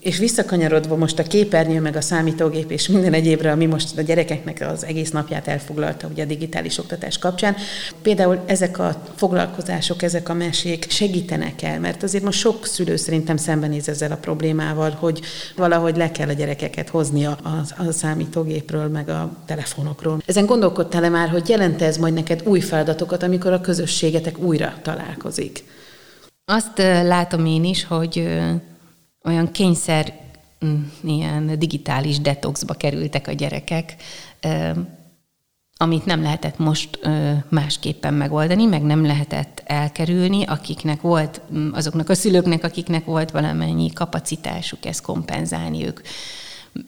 és 0.01 0.19
visszakanyarodva 0.19 0.97
most 0.97 1.19
a 1.19 1.23
képernyő, 1.23 1.81
meg 1.81 1.97
a 1.97 2.01
számítógép 2.01 2.71
és 2.71 2.89
minden 2.89 3.13
egyébre, 3.13 3.51
ami 3.51 3.67
most 3.67 3.99
a 3.99 4.03
gyerekeknek 4.03 4.67
az 4.73 4.85
egész 4.85 5.11
napját 5.11 5.49
elfoglalta 5.49 6.07
ugye 6.07 6.23
a 6.23 6.27
digitális 6.27 6.79
oktatás 6.79 7.19
kapcsán. 7.19 7.57
Például 8.03 8.43
ezek 8.47 8.79
a 8.79 9.03
foglalkozások, 9.17 10.03
ezek 10.03 10.29
a 10.29 10.35
mesék 10.35 10.91
segítenek 10.91 11.63
el, 11.63 11.81
mert 11.81 12.03
azért 12.03 12.25
most 12.25 12.39
sok 12.39 12.67
szülő 12.67 12.97
szerintem 12.97 13.37
szembenéz 13.37 13.89
ezzel 13.89 14.13
a 14.13 14.17
problémával, 14.17 14.91
hogy 14.91 15.21
valahogy 15.57 15.97
le 15.97 16.11
kell 16.11 16.29
a 16.29 16.33
gyerekeket 16.33 16.89
hozni 16.89 17.27
a, 17.27 17.39
a, 17.43 17.83
a 17.83 17.93
számítógépről, 17.93 18.89
meg 18.89 19.09
a 19.09 19.37
telefonokról. 19.47 20.23
Ezen 20.27 20.47
gondolkodtál-e 20.47 21.09
már, 21.09 21.29
hogy 21.29 21.49
jelente 21.49 21.85
ez 21.85 21.97
majd 21.97 22.15
neked 22.15 22.43
új 22.45 22.61
feladatokat, 22.61 23.23
amikor 23.23 23.53
a 23.53 23.61
közösségetek 23.61 24.39
újra 24.39 24.75
találkozik? 24.83 25.65
Azt 26.45 26.79
látom 27.03 27.47
én 27.47 27.65
is, 27.65 27.85
hogy 27.85 28.29
olyan 29.29 29.51
kényszer 29.51 30.13
mm, 30.65 30.83
ilyen 31.03 31.59
digitális 31.59 32.21
detoxba 32.21 32.75
kerültek 32.75 33.29
a 33.29 33.33
gyerekek, 33.33 33.97
amit 35.81 36.07
nem 36.07 36.23
lehetett 36.23 36.59
most 36.59 36.99
másképpen 37.49 38.15
megoldani, 38.15 38.65
meg 38.65 38.83
nem 38.83 39.07
lehetett 39.07 39.63
elkerülni, 39.67 40.45
akiknek 40.45 41.01
volt, 41.01 41.41
mm, 41.55 41.73
azoknak 41.73 42.09
a 42.09 42.15
szülőknek, 42.15 42.65
akiknek 42.65 43.05
volt 43.05 43.31
valamennyi 43.31 43.93
kapacitásuk 43.93 44.85
ezt 44.85 45.03
kompenzálni, 45.03 45.87
ők 45.87 46.01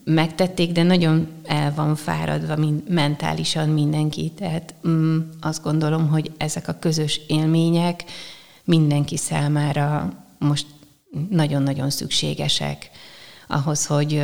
megtették, 0.03 0.71
de 0.71 0.83
nagyon 0.83 1.27
el 1.45 1.73
van 1.73 1.95
fáradva 1.95 2.55
mind, 2.55 2.89
mentálisan 2.89 3.69
mindenki. 3.69 4.31
Tehát 4.35 4.73
mm, 4.87 5.17
azt 5.41 5.63
gondolom, 5.63 6.07
hogy 6.07 6.31
ezek 6.37 6.67
a 6.67 6.77
közös 6.79 7.21
élmények 7.27 8.03
mindenki 8.63 9.17
számára 9.17 10.13
most 10.37 10.65
nagyon-nagyon 11.29 11.89
szükségesek 11.89 12.89
ahhoz, 13.47 13.85
hogy 13.85 14.23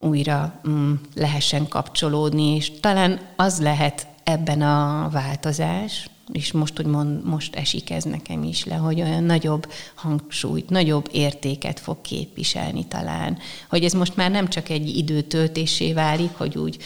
újra 0.00 0.60
mm, 0.68 0.92
lehessen 1.14 1.68
kapcsolódni, 1.68 2.54
és 2.54 2.80
talán 2.80 3.20
az 3.36 3.60
lehet 3.60 4.06
ebben 4.24 4.62
a 4.62 5.08
változás, 5.12 6.10
és 6.32 6.52
most, 6.52 6.76
hogy 6.76 6.86
mond, 6.86 7.24
most 7.24 7.56
esik 7.56 7.90
ez 7.90 8.04
nekem 8.04 8.42
is 8.42 8.64
le, 8.64 8.74
hogy 8.74 9.00
olyan 9.00 9.24
nagyobb 9.24 9.72
hangsúlyt, 9.94 10.70
nagyobb 10.70 11.08
értéket 11.12 11.80
fog 11.80 12.00
képviselni 12.00 12.86
talán. 12.86 13.38
Hogy 13.68 13.84
ez 13.84 13.92
most 13.92 14.16
már 14.16 14.30
nem 14.30 14.48
csak 14.48 14.68
egy 14.68 14.96
időtöltésé 14.96 15.92
válik, 15.92 16.30
hogy 16.36 16.58
úgy 16.58 16.78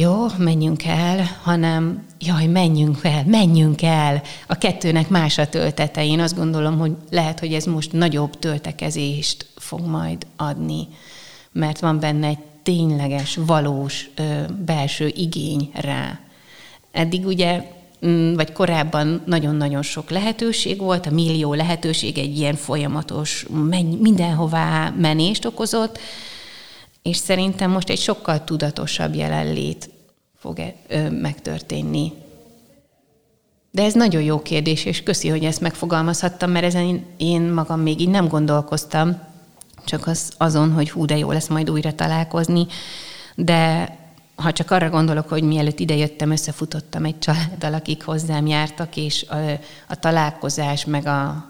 jó, 0.00 0.26
menjünk 0.36 0.84
el, 0.84 1.28
hanem 1.42 2.04
jaj, 2.18 2.46
menjünk 2.46 2.98
el, 3.02 3.24
menjünk 3.26 3.82
el. 3.82 4.22
A 4.46 4.54
kettőnek 4.54 5.08
más 5.08 5.38
a 5.38 5.48
töltete. 5.48 6.04
Én 6.04 6.20
azt 6.20 6.36
gondolom, 6.36 6.78
hogy 6.78 6.92
lehet, 7.10 7.40
hogy 7.40 7.52
ez 7.52 7.64
most 7.64 7.92
nagyobb 7.92 8.38
töltekezést 8.38 9.46
fog 9.56 9.86
majd 9.86 10.26
adni, 10.36 10.88
mert 11.52 11.80
van 11.80 12.00
benne 12.00 12.26
egy 12.26 12.38
tényleges, 12.62 13.38
valós 13.46 14.08
ö, 14.14 14.22
belső 14.64 15.12
igény 15.16 15.70
rá. 15.74 16.18
Eddig 16.92 17.26
ugye 17.26 17.62
mm, 18.06 18.34
vagy 18.34 18.52
korábban 18.52 19.22
nagyon-nagyon 19.26 19.82
sok 19.82 20.10
lehetőség 20.10 20.78
volt, 20.78 21.06
a 21.06 21.10
millió 21.10 21.54
lehetőség 21.54 22.18
egy 22.18 22.38
ilyen 22.38 22.54
folyamatos 22.54 23.46
mindenhová 24.00 24.94
menést 24.96 25.44
okozott, 25.44 25.98
és 27.08 27.16
szerintem 27.16 27.70
most 27.70 27.88
egy 27.88 27.98
sokkal 27.98 28.44
tudatosabb 28.44 29.14
jelenlét 29.14 29.90
fog 30.38 30.58
-e, 30.58 31.10
megtörténni. 31.10 32.12
De 33.70 33.82
ez 33.82 33.94
nagyon 33.94 34.22
jó 34.22 34.42
kérdés, 34.42 34.84
és 34.84 35.02
köszi, 35.02 35.28
hogy 35.28 35.44
ezt 35.44 35.60
megfogalmazhattam, 35.60 36.50
mert 36.50 36.64
ezen 36.64 37.04
én 37.16 37.42
magam 37.42 37.80
még 37.80 38.00
így 38.00 38.08
nem 38.08 38.28
gondolkoztam, 38.28 39.20
csak 39.84 40.06
az, 40.06 40.32
azon, 40.36 40.72
hogy 40.72 40.90
hú, 40.90 41.04
de 41.04 41.18
jó 41.18 41.30
lesz 41.30 41.48
majd 41.48 41.70
újra 41.70 41.94
találkozni, 41.94 42.66
de 43.34 43.96
ha 44.34 44.52
csak 44.52 44.70
arra 44.70 44.90
gondolok, 44.90 45.28
hogy 45.28 45.42
mielőtt 45.42 45.78
idejöttem, 45.78 46.30
összefutottam 46.30 47.04
egy 47.04 47.18
családdal, 47.18 47.74
akik 47.74 48.02
hozzám 48.02 48.46
jártak, 48.46 48.96
és 48.96 49.26
a, 49.28 49.36
a 49.88 49.98
találkozás, 49.98 50.84
meg 50.84 51.06
a, 51.06 51.48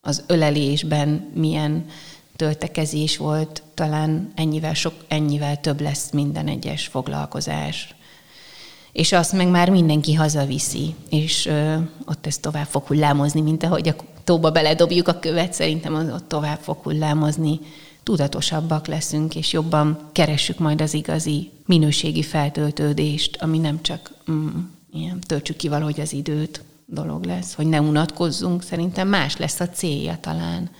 az 0.00 0.24
ölelésben 0.26 1.30
milyen 1.34 1.84
töltekezés 2.38 3.16
volt, 3.16 3.62
talán 3.74 4.32
ennyivel, 4.34 4.74
sok, 4.74 4.92
ennyivel 5.08 5.60
több 5.60 5.80
lesz 5.80 6.10
minden 6.10 6.48
egyes 6.48 6.86
foglalkozás. 6.86 7.94
És 8.92 9.12
azt 9.12 9.32
meg 9.32 9.48
már 9.48 9.70
mindenki 9.70 10.14
hazaviszi, 10.14 10.94
és 11.10 11.46
ö, 11.46 11.74
ott 12.06 12.26
ez 12.26 12.38
tovább 12.38 12.66
fog 12.66 12.86
hullámozni, 12.86 13.40
mint 13.40 13.62
ahogy 13.62 13.88
a 13.88 13.94
tóba 14.24 14.50
beledobjuk 14.50 15.08
a 15.08 15.18
követ, 15.18 15.52
szerintem 15.52 15.94
az 15.94 16.12
ott 16.12 16.28
tovább 16.28 16.58
fog 16.58 16.76
hullámozni. 16.82 17.60
Tudatosabbak 18.02 18.86
leszünk, 18.86 19.34
és 19.34 19.52
jobban 19.52 20.08
keressük 20.12 20.58
majd 20.58 20.80
az 20.80 20.94
igazi 20.94 21.50
minőségi 21.66 22.22
feltöltődést, 22.22 23.36
ami 23.40 23.58
nem 23.58 23.82
csak 23.82 24.10
mm, 24.30 24.48
ilyen 24.92 25.20
töltsük 25.20 25.56
ki 25.56 25.68
valahogy 25.68 26.00
az 26.00 26.12
időt 26.12 26.64
dolog 26.86 27.24
lesz, 27.24 27.54
hogy 27.54 27.66
ne 27.66 27.80
unatkozzunk, 27.80 28.62
szerintem 28.62 29.08
más 29.08 29.36
lesz 29.36 29.60
a 29.60 29.68
célja 29.68 30.18
talán. 30.20 30.70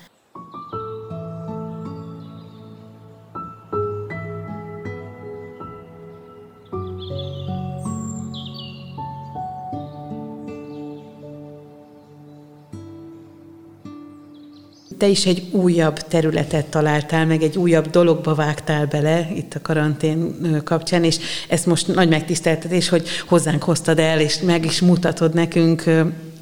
Te 14.98 15.06
is 15.06 15.26
egy 15.26 15.48
újabb 15.50 15.98
területet 15.98 16.66
találtál 16.66 17.26
meg, 17.26 17.42
egy 17.42 17.58
újabb 17.58 17.90
dologba 17.90 18.34
vágtál 18.34 18.86
bele 18.86 19.28
itt 19.34 19.54
a 19.54 19.62
karantén 19.62 20.36
kapcsán, 20.64 21.04
és 21.04 21.18
ezt 21.48 21.66
most 21.66 21.94
nagy 21.94 22.08
megtiszteltetés, 22.08 22.88
hogy 22.88 23.08
hozzánk 23.26 23.62
hoztad 23.62 23.98
el, 23.98 24.20
és 24.20 24.40
meg 24.40 24.64
is 24.64 24.80
mutatod 24.80 25.34
nekünk, 25.34 25.84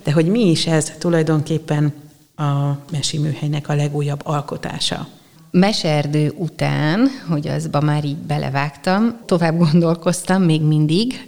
de 0.05 0.13
hogy 0.13 0.27
mi 0.27 0.51
is 0.51 0.67
ez 0.67 0.93
tulajdonképpen 0.99 1.93
a 2.37 2.79
Mesi 2.91 3.19
műhelynek 3.19 3.69
a 3.69 3.75
legújabb 3.75 4.21
alkotása. 4.25 5.09
Meserdő 5.51 6.33
után, 6.37 7.09
hogy 7.29 7.49
azba 7.49 7.81
már 7.81 8.05
így 8.05 8.17
belevágtam, 8.17 9.19
tovább 9.27 9.59
gondolkoztam 9.59 10.43
még 10.43 10.63
mindig, 10.63 11.25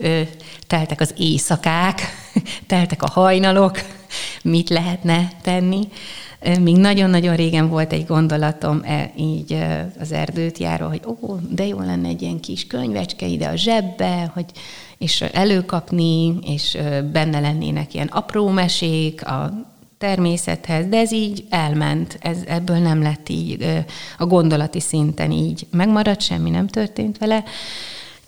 teltek 0.67 1.01
az 1.01 1.14
éjszakák, 1.17 2.01
teltek 2.67 3.03
a 3.03 3.11
hajnalok, 3.11 3.79
mit 4.43 4.69
lehetne 4.69 5.29
tenni. 5.43 5.88
Még 6.61 6.77
nagyon-nagyon 6.77 7.37
régen 7.37 7.68
volt 7.68 7.92
egy 7.92 8.07
gondolatom 8.07 8.81
e, 8.85 9.12
így 9.16 9.59
az 10.01 10.12
erdőt 10.12 10.59
járó, 10.59 10.87
hogy 10.87 11.01
ó, 11.07 11.37
de 11.51 11.66
jó 11.66 11.79
lenne 11.79 12.09
egy 12.09 12.22
ilyen 12.22 12.40
kis 12.40 12.66
könyvecske 12.66 13.27
ide 13.27 13.48
a 13.48 13.57
zsebbe, 13.57 14.31
hogy 14.35 14.44
és 14.98 15.20
előkapni, 15.20 16.38
és 16.42 16.79
benne 17.12 17.40
lennének 17.40 17.94
ilyen 17.94 18.07
apró 18.07 18.48
mesék 18.48 19.27
a 19.27 19.66
természethez, 19.98 20.87
de 20.87 20.98
ez 20.98 21.12
így 21.12 21.44
elment, 21.51 22.18
ez, 22.20 22.38
ebből 22.46 22.79
nem 22.79 23.03
lett 23.03 23.29
így 23.29 23.85
a 24.18 24.27
gondolati 24.27 24.81
szinten 24.81 25.31
így 25.31 25.66
megmaradt, 25.70 26.20
semmi 26.20 26.51
nem 26.51 26.66
történt 26.66 27.18
vele, 27.18 27.44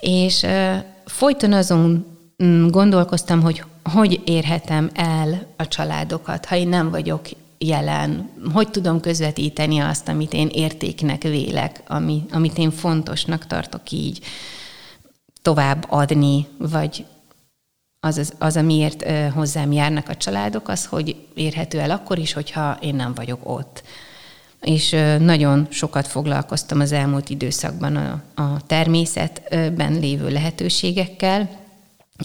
és 0.01 0.47
folyton 1.05 1.53
azon 1.53 2.07
mm, 2.45 2.69
gondolkoztam, 2.69 3.43
hogy 3.43 3.65
hogy 3.93 4.21
érhetem 4.25 4.91
el 4.95 5.47
a 5.57 5.69
családokat, 5.69 6.45
ha 6.45 6.57
én 6.57 6.69
nem 6.69 6.91
vagyok 6.91 7.21
jelen, 7.65 8.31
hogy 8.53 8.71
tudom 8.71 9.01
közvetíteni 9.01 9.79
azt, 9.79 10.09
amit 10.09 10.33
én 10.33 10.49
értéknek 10.53 11.23
vélek, 11.23 11.83
ami, 11.87 12.25
amit 12.31 12.59
én 12.59 12.71
fontosnak 12.71 13.47
tartok 13.47 13.91
így 13.91 14.21
tovább 15.43 15.87
adni, 15.89 16.47
vagy 16.59 17.05
az, 18.01 18.19
az, 18.19 18.35
az 18.39 18.57
amiért 18.57 19.11
hozzám 19.33 19.73
járnak 19.73 20.09
a 20.09 20.17
családok, 20.17 20.69
az, 20.69 20.87
hogy 20.87 21.17
érhető 21.35 21.81
el 21.81 21.91
akkor 21.91 22.19
is, 22.19 22.33
hogyha 22.33 22.79
én 22.81 22.95
nem 22.95 23.15
vagyok 23.15 23.41
ott. 23.43 23.83
És 24.61 24.91
nagyon 25.19 25.67
sokat 25.71 26.07
foglalkoztam 26.07 26.81
az 26.81 26.93
elmúlt 26.93 27.29
időszakban 27.31 27.97
a, 27.97 28.23
a 28.43 28.67
természetben 28.67 29.93
lévő 29.99 30.29
lehetőségekkel, 30.29 31.60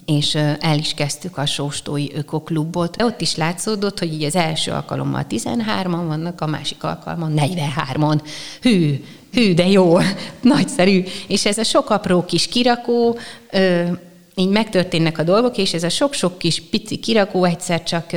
és 0.05 0.35
el 0.59 0.77
is 0.77 0.93
kezdtük 0.93 1.37
a 1.37 1.45
Sóstói 1.45 2.07
Ökoklubot. 2.13 3.01
Ott 3.01 3.21
is 3.21 3.35
látszódott, 3.35 3.99
hogy 3.99 4.13
így 4.13 4.23
az 4.23 4.35
első 4.35 4.71
alkalommal 4.71 5.25
13-an 5.29 6.03
vannak, 6.07 6.41
a 6.41 6.45
másik 6.45 6.83
alkalommal 6.83 7.31
43-on. 7.35 8.21
Hű, 8.61 9.03
hű, 9.31 9.53
de 9.53 9.67
jó, 9.67 9.97
nagyszerű. 10.41 11.03
És 11.27 11.45
ez 11.45 11.57
a 11.57 11.63
sok 11.63 11.89
apró 11.89 12.25
kis 12.25 12.47
kirakó, 12.47 13.17
így 14.35 14.49
megtörténnek 14.49 15.17
a 15.17 15.23
dolgok, 15.23 15.57
és 15.57 15.73
ez 15.73 15.83
a 15.83 15.89
sok-sok 15.89 16.37
kis 16.37 16.61
pici 16.69 16.97
kirakó 16.97 17.43
egyszer 17.43 17.83
csak 17.83 18.11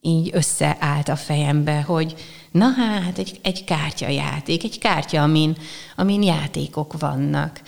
így 0.00 0.30
összeállt 0.32 1.08
a 1.08 1.16
fejembe, 1.16 1.80
hogy 1.80 2.14
na 2.50 2.68
hát 2.68 3.18
egy, 3.18 3.38
egy 3.42 3.64
kártyajáték, 3.64 4.64
egy 4.64 4.78
kártya, 4.78 5.22
amin, 5.22 5.56
amin 5.96 6.22
játékok 6.22 6.98
vannak. 6.98 7.60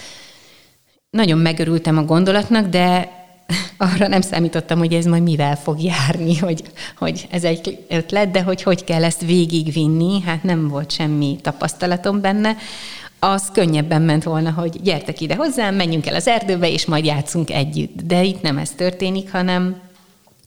Nagyon 1.14 1.38
megörültem 1.38 1.98
a 1.98 2.04
gondolatnak, 2.04 2.66
de 2.66 3.12
arra 3.94 4.08
nem 4.08 4.20
számítottam, 4.20 4.78
hogy 4.78 4.92
ez 4.92 5.04
majd 5.04 5.22
mivel 5.22 5.56
fog 5.56 5.82
járni, 5.82 6.38
hogy, 6.38 6.62
hogy 6.98 7.26
ez 7.30 7.44
egy 7.44 7.84
ötlet, 7.88 8.30
de 8.30 8.42
hogy 8.42 8.62
hogy 8.62 8.84
kell 8.84 9.04
ezt 9.04 9.20
végigvinni, 9.20 10.20
hát 10.20 10.42
nem 10.42 10.68
volt 10.68 10.92
semmi 10.92 11.38
tapasztalatom 11.42 12.20
benne. 12.20 12.56
Az 13.18 13.50
könnyebben 13.52 14.02
ment 14.02 14.22
volna, 14.22 14.50
hogy 14.50 14.82
gyertek 14.82 15.20
ide 15.20 15.34
hozzám, 15.34 15.74
menjünk 15.74 16.06
el 16.06 16.14
az 16.14 16.28
erdőbe, 16.28 16.70
és 16.70 16.86
majd 16.86 17.04
játszunk 17.04 17.50
együtt. 17.50 18.02
De 18.02 18.22
itt 18.22 18.42
nem 18.42 18.58
ez 18.58 18.70
történik, 18.70 19.30
hanem 19.30 19.80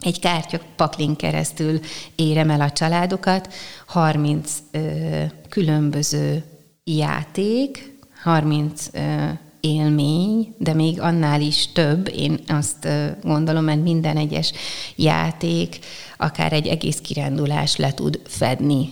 egy 0.02 0.20
kártya 0.20 0.60
paklin 0.76 1.16
keresztül 1.16 1.80
érem 2.16 2.50
el 2.50 2.62
a 2.62 2.72
családokat, 2.72 3.54
30 3.86 4.52
ö, 4.72 4.80
különböző 5.50 6.44
játék, 6.84 7.94
30 8.24 8.88
ö, 8.94 9.00
élmény, 9.74 10.54
de 10.58 10.74
még 10.74 11.02
annál 11.02 11.42
is 11.42 11.72
több, 11.72 12.12
én 12.16 12.40
azt 12.48 12.88
gondolom, 13.24 13.64
mert 13.64 13.84
minden 13.84 14.18
egyes 14.18 14.52
játék 14.96 15.80
akár 16.18 16.54
egy 16.54 16.68
egész 16.68 16.98
kirándulás 16.98 17.76
le 17.76 17.94
tud 17.94 18.22
fedni. 18.26 18.90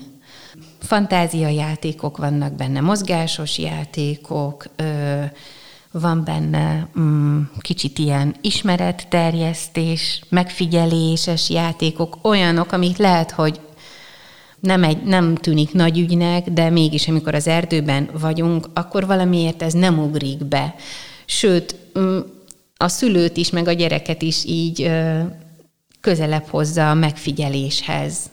Fantázia 0.80 1.48
játékok 1.48 2.18
vannak 2.18 2.54
benne, 2.54 2.82
mozgásos 2.82 3.58
játékok, 3.58 4.66
van 5.92 6.24
benne 6.24 6.88
mm, 7.00 7.42
kicsit 7.60 8.00
ilyen 8.00 8.36
ismeretterjesztés, 8.42 10.22
megfigyeléses 10.30 11.50
játékok, 11.50 12.18
olyanok, 12.22 12.72
amik 12.72 12.98
lehet, 12.98 13.32
hogy 13.32 13.60
nem, 14.66 14.84
egy, 14.84 15.04
nem 15.04 15.36
tűnik 15.36 15.74
nagy 15.74 16.00
ügynek, 16.00 16.50
de 16.50 16.70
mégis, 16.70 17.08
amikor 17.08 17.36
az 17.36 17.48
erdőben 17.48 18.10
vagyunk, 18.20 18.70
akkor 18.74 19.06
valamiért 19.06 19.62
ez 19.62 19.74
nem 19.74 20.00
ugrik 20.00 20.46
be. 20.46 20.76
Sőt, 21.26 21.76
mm, 22.00 22.20
a 22.78 22.88
szülőt 22.88 23.38
is, 23.38 23.50
meg 23.50 23.68
a 23.68 23.72
gyereket 23.72 24.22
is 24.22 24.46
így 24.46 24.92
közelebb 26.02 26.46
hozza 26.48 26.90
a 26.90 26.94
megfigyeléshez, 26.94 28.30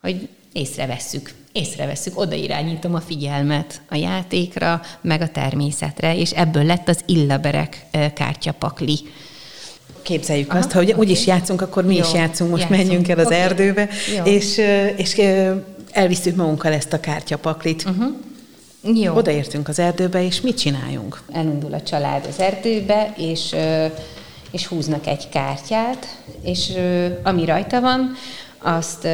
hogy 0.00 0.28
észrevesszük, 0.52 1.34
észrevesszük, 1.52 2.18
odairányítom 2.18 2.94
a 2.94 3.00
figyelmet 3.00 3.80
a 3.88 3.94
játékra, 3.94 4.80
meg 5.00 5.20
a 5.20 5.28
természetre, 5.28 6.16
és 6.16 6.30
ebből 6.30 6.64
lett 6.64 6.88
az 6.88 7.00
illaberek 7.06 7.86
kártyapakli. 8.14 8.98
Képzeljük 10.04 10.50
Aha, 10.50 10.58
azt, 10.58 10.72
hogy 10.72 10.90
okay. 10.90 11.00
úgy 11.00 11.10
is 11.10 11.26
játszunk, 11.26 11.60
akkor 11.60 11.84
mi 11.84 11.94
Jó, 11.94 12.00
is 12.00 12.12
játszunk, 12.12 12.50
most 12.50 12.62
játszunk. 12.62 12.82
menjünk 12.82 13.08
el 13.08 13.18
az 13.18 13.26
okay. 13.26 13.38
erdőbe, 13.38 13.88
Jó. 14.16 14.24
és, 14.24 14.60
és 14.96 15.20
elviszük 15.90 16.36
magunkkal 16.36 16.72
ezt 16.72 16.92
a 16.92 17.00
kártyapaklit. 17.00 17.84
Uh-huh. 17.86 19.02
Jó. 19.02 19.14
Odaértünk 19.14 19.68
az 19.68 19.78
erdőbe, 19.78 20.24
és 20.24 20.40
mit 20.40 20.58
csináljunk? 20.58 21.22
Elindul 21.32 21.74
a 21.74 21.82
család 21.82 22.26
az 22.28 22.40
erdőbe, 22.40 23.14
és, 23.16 23.54
és 24.50 24.66
húznak 24.66 25.06
egy 25.06 25.28
kártyát, 25.28 26.18
és 26.42 26.72
ami 27.22 27.44
rajta 27.44 27.80
van, 27.80 28.12
azt, 28.58 29.08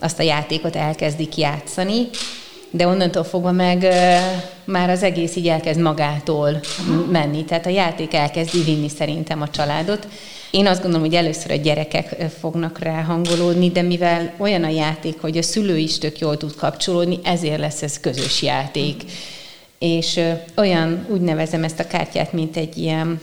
azt 0.00 0.18
a 0.18 0.22
játékot 0.22 0.76
elkezdik 0.76 1.36
játszani, 1.36 2.08
de 2.70 2.86
onnantól 2.86 3.24
fogva 3.24 3.52
meg 3.52 3.86
már 4.64 4.90
az 4.90 5.02
egész 5.02 5.36
így 5.36 5.48
elkezd 5.48 5.80
magától 5.80 6.60
menni. 7.10 7.44
Tehát 7.44 7.66
a 7.66 7.70
játék 7.70 8.14
elkezdi 8.14 8.62
vinni 8.62 8.88
szerintem 8.88 9.42
a 9.42 9.48
családot. 9.48 10.08
Én 10.50 10.66
azt 10.66 10.82
gondolom, 10.82 11.06
hogy 11.06 11.14
először 11.14 11.50
a 11.50 11.54
gyerekek 11.54 12.16
fognak 12.40 12.78
rá 12.78 13.02
hangolódni, 13.02 13.70
de 13.70 13.82
mivel 13.82 14.32
olyan 14.38 14.64
a 14.64 14.68
játék, 14.68 15.20
hogy 15.20 15.36
a 15.36 15.42
szülő 15.42 15.76
is 15.76 15.98
tök 15.98 16.18
jól 16.18 16.36
tud 16.36 16.54
kapcsolódni, 16.54 17.18
ezért 17.24 17.58
lesz 17.58 17.82
ez 17.82 18.00
közös 18.00 18.42
játék 18.42 19.02
és 19.78 20.20
olyan, 20.56 21.06
úgy 21.08 21.20
nevezem 21.20 21.64
ezt 21.64 21.80
a 21.80 21.86
kártyát, 21.86 22.32
mint 22.32 22.56
egy 22.56 22.76
ilyen 22.76 23.20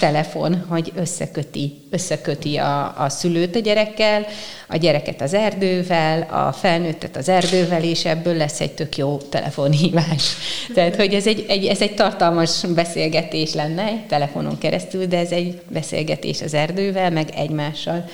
telefon, 0.00 0.64
hogy 0.68 0.92
összeköti, 0.96 1.72
összeköti 1.90 2.56
a, 2.56 3.02
a 3.02 3.08
szülőt 3.08 3.56
a 3.56 3.58
gyerekkel, 3.58 4.26
a 4.68 4.76
gyereket 4.76 5.20
az 5.20 5.34
erdővel, 5.34 6.22
a 6.22 6.52
felnőttet 6.52 7.16
az 7.16 7.28
erdővel, 7.28 7.82
és 7.82 8.04
ebből 8.04 8.36
lesz 8.36 8.60
egy 8.60 8.72
tök 8.72 8.96
jó 8.96 9.16
telefonhívás. 9.16 10.36
Tehát, 10.74 10.96
hogy 10.96 11.14
ez 11.14 11.26
egy, 11.26 11.44
egy, 11.48 11.64
ez 11.64 11.80
egy 11.80 11.94
tartalmas 11.94 12.60
beszélgetés 12.74 13.54
lenne 13.54 13.82
egy 13.82 14.06
telefonon 14.06 14.58
keresztül, 14.58 15.06
de 15.06 15.18
ez 15.18 15.30
egy 15.30 15.60
beszélgetés 15.68 16.42
az 16.42 16.54
erdővel, 16.54 17.10
meg 17.10 17.30
egymással. 17.34 18.04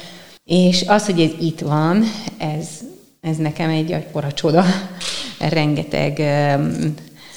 És 0.44 0.84
az, 0.86 1.04
hogy 1.06 1.20
ez 1.20 1.30
itt 1.40 1.60
van, 1.60 2.04
ez, 2.38 2.68
ez 3.20 3.36
nekem 3.36 3.70
egy 3.70 3.92
akkora 3.92 4.32
csoda, 4.32 4.64
rengeteg 5.38 6.22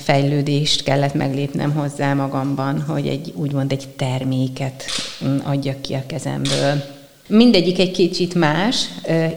fejlődést 0.05 0.83
kellett 0.83 1.13
meglépnem 1.13 1.71
hozzá 1.73 2.13
magamban, 2.13 2.81
hogy 2.81 3.07
egy 3.07 3.33
úgymond 3.35 3.71
egy 3.71 3.87
terméket 3.87 4.83
mm, 5.25 5.37
adjak 5.43 5.81
ki 5.81 5.93
a 5.93 6.03
kezemből. 6.07 6.83
Mindegyik 7.27 7.79
egy 7.79 7.91
kicsit 7.91 8.33
más, 8.33 8.85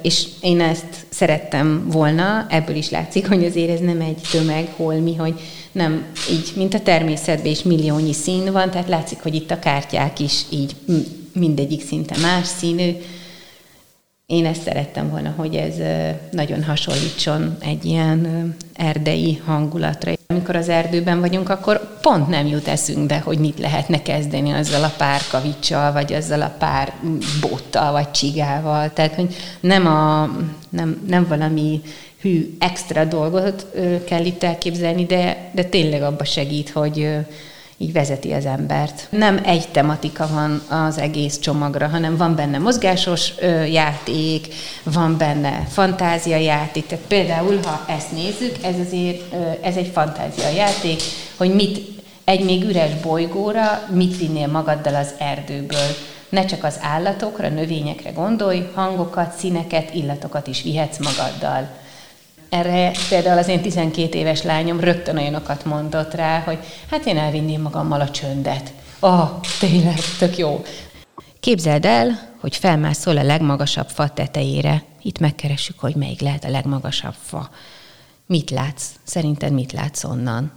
és 0.02 0.24
én 0.40 0.61
ezt 0.61 1.07
szerettem 1.09 1.88
volna, 1.90 2.46
ebből 2.50 2.76
is 2.76 2.90
látszik, 2.90 3.28
hogy 3.28 3.44
azért 3.44 3.70
ez 3.70 3.81
nem 3.81 4.00
egy 4.00 4.20
tömeg, 4.31 4.68
holmi, 4.76 5.14
hogy 5.14 5.35
nem 5.72 6.04
így, 6.31 6.52
mint 6.57 6.74
a 6.74 6.81
természetben 6.81 7.52
is 7.52 7.62
milliónyi 7.62 8.12
szín 8.12 8.52
van, 8.52 8.70
tehát 8.70 8.88
látszik, 8.88 9.18
hogy 9.22 9.35
itt 9.35 9.50
a 9.50 9.59
kártyák 9.59 10.18
is 10.20 10.42
így 10.50 10.74
mindegyik 11.33 11.87
szinte 11.87 12.16
más 12.20 12.46
színű, 12.46 12.92
én 14.29 14.47
ezt 14.47 14.62
szerettem 14.62 15.11
volna, 15.11 15.33
hogy 15.37 15.55
ez 15.55 15.75
nagyon 16.31 16.64
hasonlítson 16.64 17.57
egy 17.61 17.85
ilyen 17.85 18.55
erdei 18.75 19.43
hangulatra. 19.45 20.12
Amikor 20.27 20.57
az 20.57 20.69
erdőben 20.69 21.21
vagyunk, 21.21 21.49
akkor 21.49 21.99
pont 22.01 22.29
nem 22.29 22.47
jut 22.47 22.69
eszünkbe, 22.69 23.19
hogy 23.19 23.38
mit 23.38 23.59
lehetne 23.59 24.03
kezdeni 24.03 24.51
azzal 24.51 24.85
a 24.85 24.93
pár 24.97 25.21
kavicsal, 25.31 25.93
vagy 25.93 26.12
azzal 26.12 26.43
a 26.43 26.55
pár 26.59 26.93
bottal, 27.41 27.93
vagy 27.93 28.11
csigával. 28.11 28.93
Tehát, 28.93 29.14
hogy 29.14 29.35
nem, 29.61 29.87
a, 29.87 30.31
nem, 30.69 31.03
nem 31.07 31.27
valami 31.29 31.81
hű 32.21 32.57
extra 32.59 33.05
dolgot 33.05 33.67
kell 34.05 34.25
itt 34.25 34.43
elképzelni, 34.43 35.05
de, 35.05 35.51
de 35.55 35.64
tényleg 35.64 36.03
abba 36.03 36.25
segít, 36.25 36.71
hogy 36.71 37.09
így 37.79 37.93
vezeti 37.93 38.33
az 38.33 38.47
embert. 38.47 39.07
Nem 39.11 39.41
egy 39.45 39.69
tematika 39.69 40.27
van 40.27 40.62
az 40.69 40.99
egész 40.99 41.38
csomagra, 41.38 41.88
hanem 41.88 42.17
van 42.17 42.35
benne 42.35 42.59
mozgásos 42.59 43.33
ö, 43.38 43.64
játék, 43.64 44.55
van 44.83 45.17
benne 45.17 45.67
fantázia 45.69 46.37
játék, 46.37 46.87
tehát 46.87 47.05
például, 47.05 47.61
ha 47.62 47.85
ezt 47.88 48.12
nézzük, 48.12 48.57
ez 48.62 48.75
azért, 48.87 49.33
ö, 49.33 49.51
ez 49.62 49.77
egy 49.77 49.91
fantázia 49.93 50.49
játék, 50.49 51.03
hogy 51.37 51.55
mit 51.55 51.97
egy 52.25 52.45
még 52.45 52.64
üres 52.64 52.95
bolygóra 53.03 53.88
mit 53.91 54.17
vinnél 54.17 54.47
magaddal 54.47 54.95
az 54.95 55.14
erdőből. 55.19 55.97
Ne 56.29 56.45
csak 56.45 56.64
az 56.64 56.79
állatokra, 56.81 57.49
növényekre 57.49 58.11
gondolj, 58.11 58.69
hangokat, 58.75 59.37
színeket, 59.38 59.95
illatokat 59.95 60.47
is 60.47 60.62
vihetsz 60.62 60.99
magaddal 60.99 61.69
erre 62.48 62.92
például 63.08 63.38
az 63.38 63.48
én 63.48 63.61
12 63.61 64.18
éves 64.18 64.42
lányom 64.42 64.80
rögtön 64.80 65.16
olyanokat 65.16 65.64
mondott 65.64 66.14
rá, 66.14 66.40
hogy 66.40 66.58
hát 66.90 67.06
én 67.06 67.18
elvinném 67.18 67.62
magammal 67.62 68.00
a 68.00 68.11
csöndet. 68.11 68.72
Ah, 68.98 69.30
tényleg, 69.58 69.98
tök 70.18 70.38
jó. 70.38 70.64
Képzeld 71.40 71.84
el, 71.84 72.28
hogy 72.40 72.56
felmászol 72.56 73.16
a 73.16 73.22
legmagasabb 73.22 73.88
fa 73.88 74.08
tetejére. 74.08 74.82
Itt 75.02 75.18
megkeressük, 75.18 75.78
hogy 75.78 75.94
melyik 75.94 76.20
lehet 76.20 76.44
a 76.44 76.50
legmagasabb 76.50 77.14
fa. 77.22 77.50
Mit 78.26 78.50
látsz? 78.50 78.84
Szerinted 79.04 79.52
mit 79.52 79.72
látsz 79.72 80.04
onnan? 80.04 80.52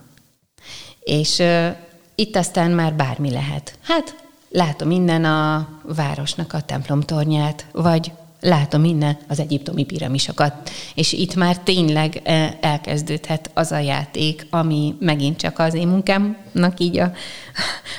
És 0.99 1.37
uh, 1.39 1.67
itt 2.15 2.35
aztán 2.35 2.71
már 2.71 2.93
bármi 2.93 3.31
lehet. 3.31 3.77
Hát 3.81 4.15
látom 4.49 4.91
innen 4.91 5.25
a 5.25 5.67
városnak 5.83 6.53
a 6.53 6.61
templomtornyát, 6.61 7.65
vagy 7.71 8.11
látom 8.41 8.83
innen 8.83 9.17
az 9.27 9.39
egyiptomi 9.39 9.83
piramisokat. 9.83 10.69
És 10.95 11.13
itt 11.13 11.35
már 11.35 11.57
tényleg 11.57 12.21
elkezdődhet 12.61 13.49
az 13.53 13.71
a 13.71 13.79
játék, 13.79 14.47
ami 14.49 14.95
megint 14.99 15.37
csak 15.37 15.59
az 15.59 15.73
én 15.73 15.87
munkámnak 15.87 16.79
így 16.79 16.97
a, 16.97 17.11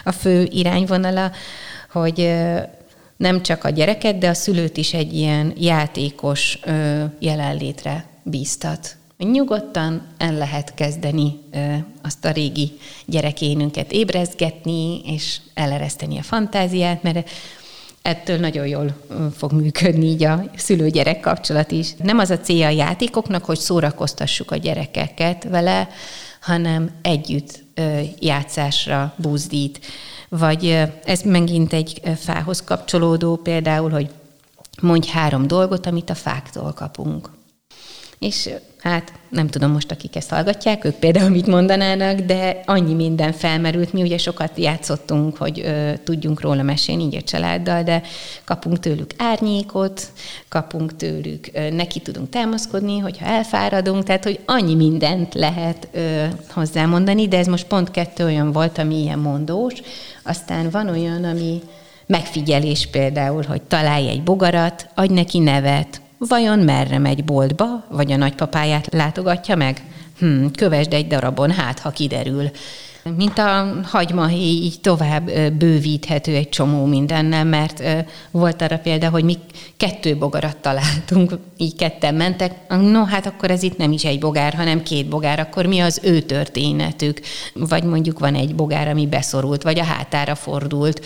a 0.05 0.12
fő 0.12 0.48
irányvonala, 0.50 1.33
hogy 1.92 2.35
nem 3.16 3.42
csak 3.42 3.64
a 3.64 3.70
gyereket, 3.70 4.18
de 4.18 4.28
a 4.28 4.35
szülőt 4.35 4.76
is 4.76 4.94
egy 4.94 5.14
ilyen 5.14 5.52
játékos 5.57 6.59
jelenlétre 7.18 8.07
bíztat. 8.22 8.96
Nyugodtan 9.18 10.07
el 10.18 10.35
lehet 10.35 10.74
kezdeni 10.74 11.38
azt 12.02 12.24
a 12.24 12.31
régi 12.31 12.72
gyerekénünket 13.07 13.92
ébrezgetni, 13.92 15.00
és 15.05 15.40
elereszteni 15.55 16.18
a 16.18 16.22
fantáziát, 16.22 17.02
mert 17.02 17.31
ettől 18.03 18.38
nagyon 18.38 18.67
jól 18.67 18.97
fog 19.37 19.53
működni 19.53 20.07
így 20.07 20.25
a 20.25 20.45
szülő-gyerek 20.57 21.21
kapcsolat 21.21 21.71
is. 21.71 21.95
Nem 22.03 22.19
az 22.19 22.31
a 22.31 22.38
célja 22.38 22.67
a 22.67 22.71
játékoknak, 22.71 23.45
hogy 23.45 23.59
szórakoztassuk 23.59 24.51
a 24.51 24.57
gyerekeket 24.57 25.45
vele, 25.45 25.88
hanem 26.41 26.91
együtt 27.03 27.65
játszásra 28.19 29.15
buzdít. 29.17 29.81
Vagy 30.29 30.88
ez 31.05 31.21
megint 31.23 31.73
egy 31.73 32.01
fához 32.17 32.62
kapcsolódó 32.65 33.37
például, 33.37 33.91
hogy 33.91 34.11
mondj 34.81 35.09
három 35.09 35.47
dolgot, 35.47 35.87
amit 35.87 36.11
a 36.11 36.15
fáktól 36.15 36.73
kapunk. 36.73 37.31
És 38.23 38.51
hát 38.79 39.13
nem 39.29 39.47
tudom 39.47 39.71
most, 39.71 39.91
akik 39.91 40.17
ezt 40.17 40.31
hallgatják, 40.31 40.85
ők 40.85 40.95
például 40.95 41.31
mit 41.31 41.47
mondanának, 41.47 42.19
de 42.21 42.61
annyi 42.67 42.95
minden 42.95 43.33
felmerült. 43.33 43.93
Mi 43.93 44.03
ugye 44.03 44.19
sokat 44.19 44.59
játszottunk, 44.59 45.37
hogy 45.37 45.61
ö, 45.61 45.93
tudjunk 46.05 46.41
róla 46.41 46.63
mesélni 46.63 47.03
így 47.03 47.17
a 47.17 47.23
családdal, 47.23 47.83
de 47.83 48.03
kapunk 48.45 48.81
tőlük 48.81 49.11
árnyékot, 49.17 50.13
kapunk 50.49 50.97
tőlük, 50.97 51.51
ö, 51.53 51.71
neki 51.71 52.01
tudunk 52.01 52.29
támaszkodni, 52.29 52.99
hogyha 52.99 53.27
elfáradunk, 53.27 54.05
tehát 54.05 54.25
hogy 54.25 54.41
annyi 54.45 54.75
mindent 54.75 55.35
lehet 55.35 55.89
ö, 55.93 56.25
hozzámondani, 56.49 57.29
de 57.29 57.39
ez 57.39 57.47
most 57.47 57.67
pont 57.67 57.91
kettő 57.91 58.25
olyan 58.25 58.53
volt, 58.53 58.79
ami 58.79 59.01
ilyen 59.01 59.19
mondós. 59.19 59.75
Aztán 60.23 60.71
van 60.71 60.89
olyan, 60.89 61.25
ami 61.25 61.61
megfigyelés 62.07 62.89
például, 62.91 63.43
hogy 63.49 63.63
találj 63.63 64.09
egy 64.09 64.23
bogarat, 64.23 64.89
adj 64.95 65.13
neki 65.13 65.39
nevet, 65.39 66.01
Vajon 66.29 66.59
merre 66.59 66.99
megy 66.99 67.25
boltba, 67.25 67.85
vagy 67.89 68.13
a 68.13 68.17
nagypapáját 68.17 68.93
látogatja 68.93 69.57
meg? 69.57 69.83
Hm, 70.19 70.47
kövesd 70.47 70.93
egy 70.93 71.07
darabon, 71.07 71.51
hát 71.51 71.79
ha 71.79 71.91
kiderül. 71.91 72.51
Mint 73.17 73.39
a 73.39 73.81
hagymahéj, 73.85 74.63
így 74.63 74.81
tovább 74.81 75.31
bővíthető 75.59 76.35
egy 76.35 76.49
csomó 76.49 76.85
mindennel, 76.85 77.45
mert 77.45 77.83
volt 78.31 78.63
arra 78.63 78.79
példa, 78.79 79.09
hogy 79.09 79.25
mi 79.25 79.39
kettő 79.77 80.17
bogarat 80.17 80.57
találtunk, 80.57 81.39
így 81.57 81.77
ketten 81.77 82.15
mentek, 82.15 82.53
no 82.69 83.05
hát 83.05 83.27
akkor 83.27 83.51
ez 83.51 83.63
itt 83.63 83.77
nem 83.77 83.93
is 83.93 84.05
egy 84.05 84.19
bogár, 84.19 84.55
hanem 84.55 84.83
két 84.83 85.09
bogár, 85.09 85.41
akkor 85.41 85.67
mi 85.67 85.81
az 85.81 86.01
ő 86.03 86.21
történetük? 86.21 87.21
Vagy 87.55 87.85
mondjuk 87.85 88.19
van 88.19 88.35
egy 88.35 88.55
bogár, 88.55 88.89
ami 88.89 89.07
beszorult, 89.07 89.63
vagy 89.63 89.79
a 89.79 89.85
hátára 89.85 90.35
fordult. 90.35 91.05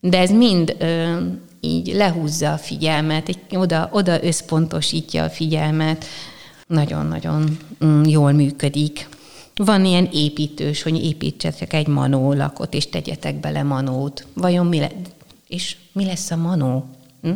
De 0.00 0.18
ez 0.18 0.30
mind 0.30 0.76
így 1.60 1.94
lehúzza 1.94 2.52
a 2.52 2.58
figyelmet, 2.58 3.28
egy, 3.28 3.56
oda, 3.56 3.88
oda 3.92 4.24
összpontosítja 4.24 5.24
a 5.24 5.30
figyelmet, 5.30 6.04
nagyon-nagyon 6.66 7.58
mm, 7.84 8.02
jól 8.02 8.32
működik. 8.32 9.08
Van 9.54 9.84
ilyen 9.84 10.08
építős, 10.12 10.82
hogy 10.82 11.04
építsetek 11.04 11.72
egy 11.72 11.86
manólakot, 11.86 12.74
és 12.74 12.88
tegyetek 12.88 13.40
bele 13.40 13.62
manót. 13.62 14.26
Vajon 14.34 14.66
mi, 14.66 14.78
le- 14.78 14.92
és 15.48 15.76
mi 15.92 16.04
lesz 16.04 16.30
a 16.30 16.36
manó? 16.36 16.84
Hm? 17.22 17.30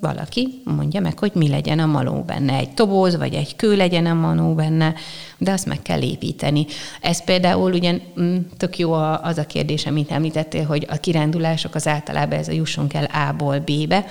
valaki 0.00 0.62
mondja 0.64 1.00
meg, 1.00 1.18
hogy 1.18 1.30
mi 1.34 1.48
legyen 1.48 1.78
a 1.78 1.86
maló 1.86 2.22
benne. 2.22 2.54
Egy 2.54 2.70
toboz, 2.70 3.16
vagy 3.16 3.34
egy 3.34 3.56
kő 3.56 3.76
legyen 3.76 4.06
a 4.06 4.14
manó 4.14 4.54
benne, 4.54 4.94
de 5.38 5.52
azt 5.52 5.66
meg 5.66 5.82
kell 5.82 6.02
építeni. 6.02 6.66
Ez 7.00 7.24
például 7.24 7.72
ugyan 7.72 8.00
mm, 8.20 8.36
tök 8.56 8.78
jó 8.78 8.92
az 9.22 9.38
a 9.38 9.46
kérdés, 9.46 9.86
amit 9.86 10.10
említettél, 10.10 10.64
hogy 10.64 10.86
a 10.90 10.96
kirándulások 10.96 11.74
az 11.74 11.86
általában 11.86 12.38
ez 12.38 12.48
a 12.48 12.52
jussunk 12.52 12.94
el 12.94 13.04
A-ból 13.04 13.58
B-be. 13.58 14.04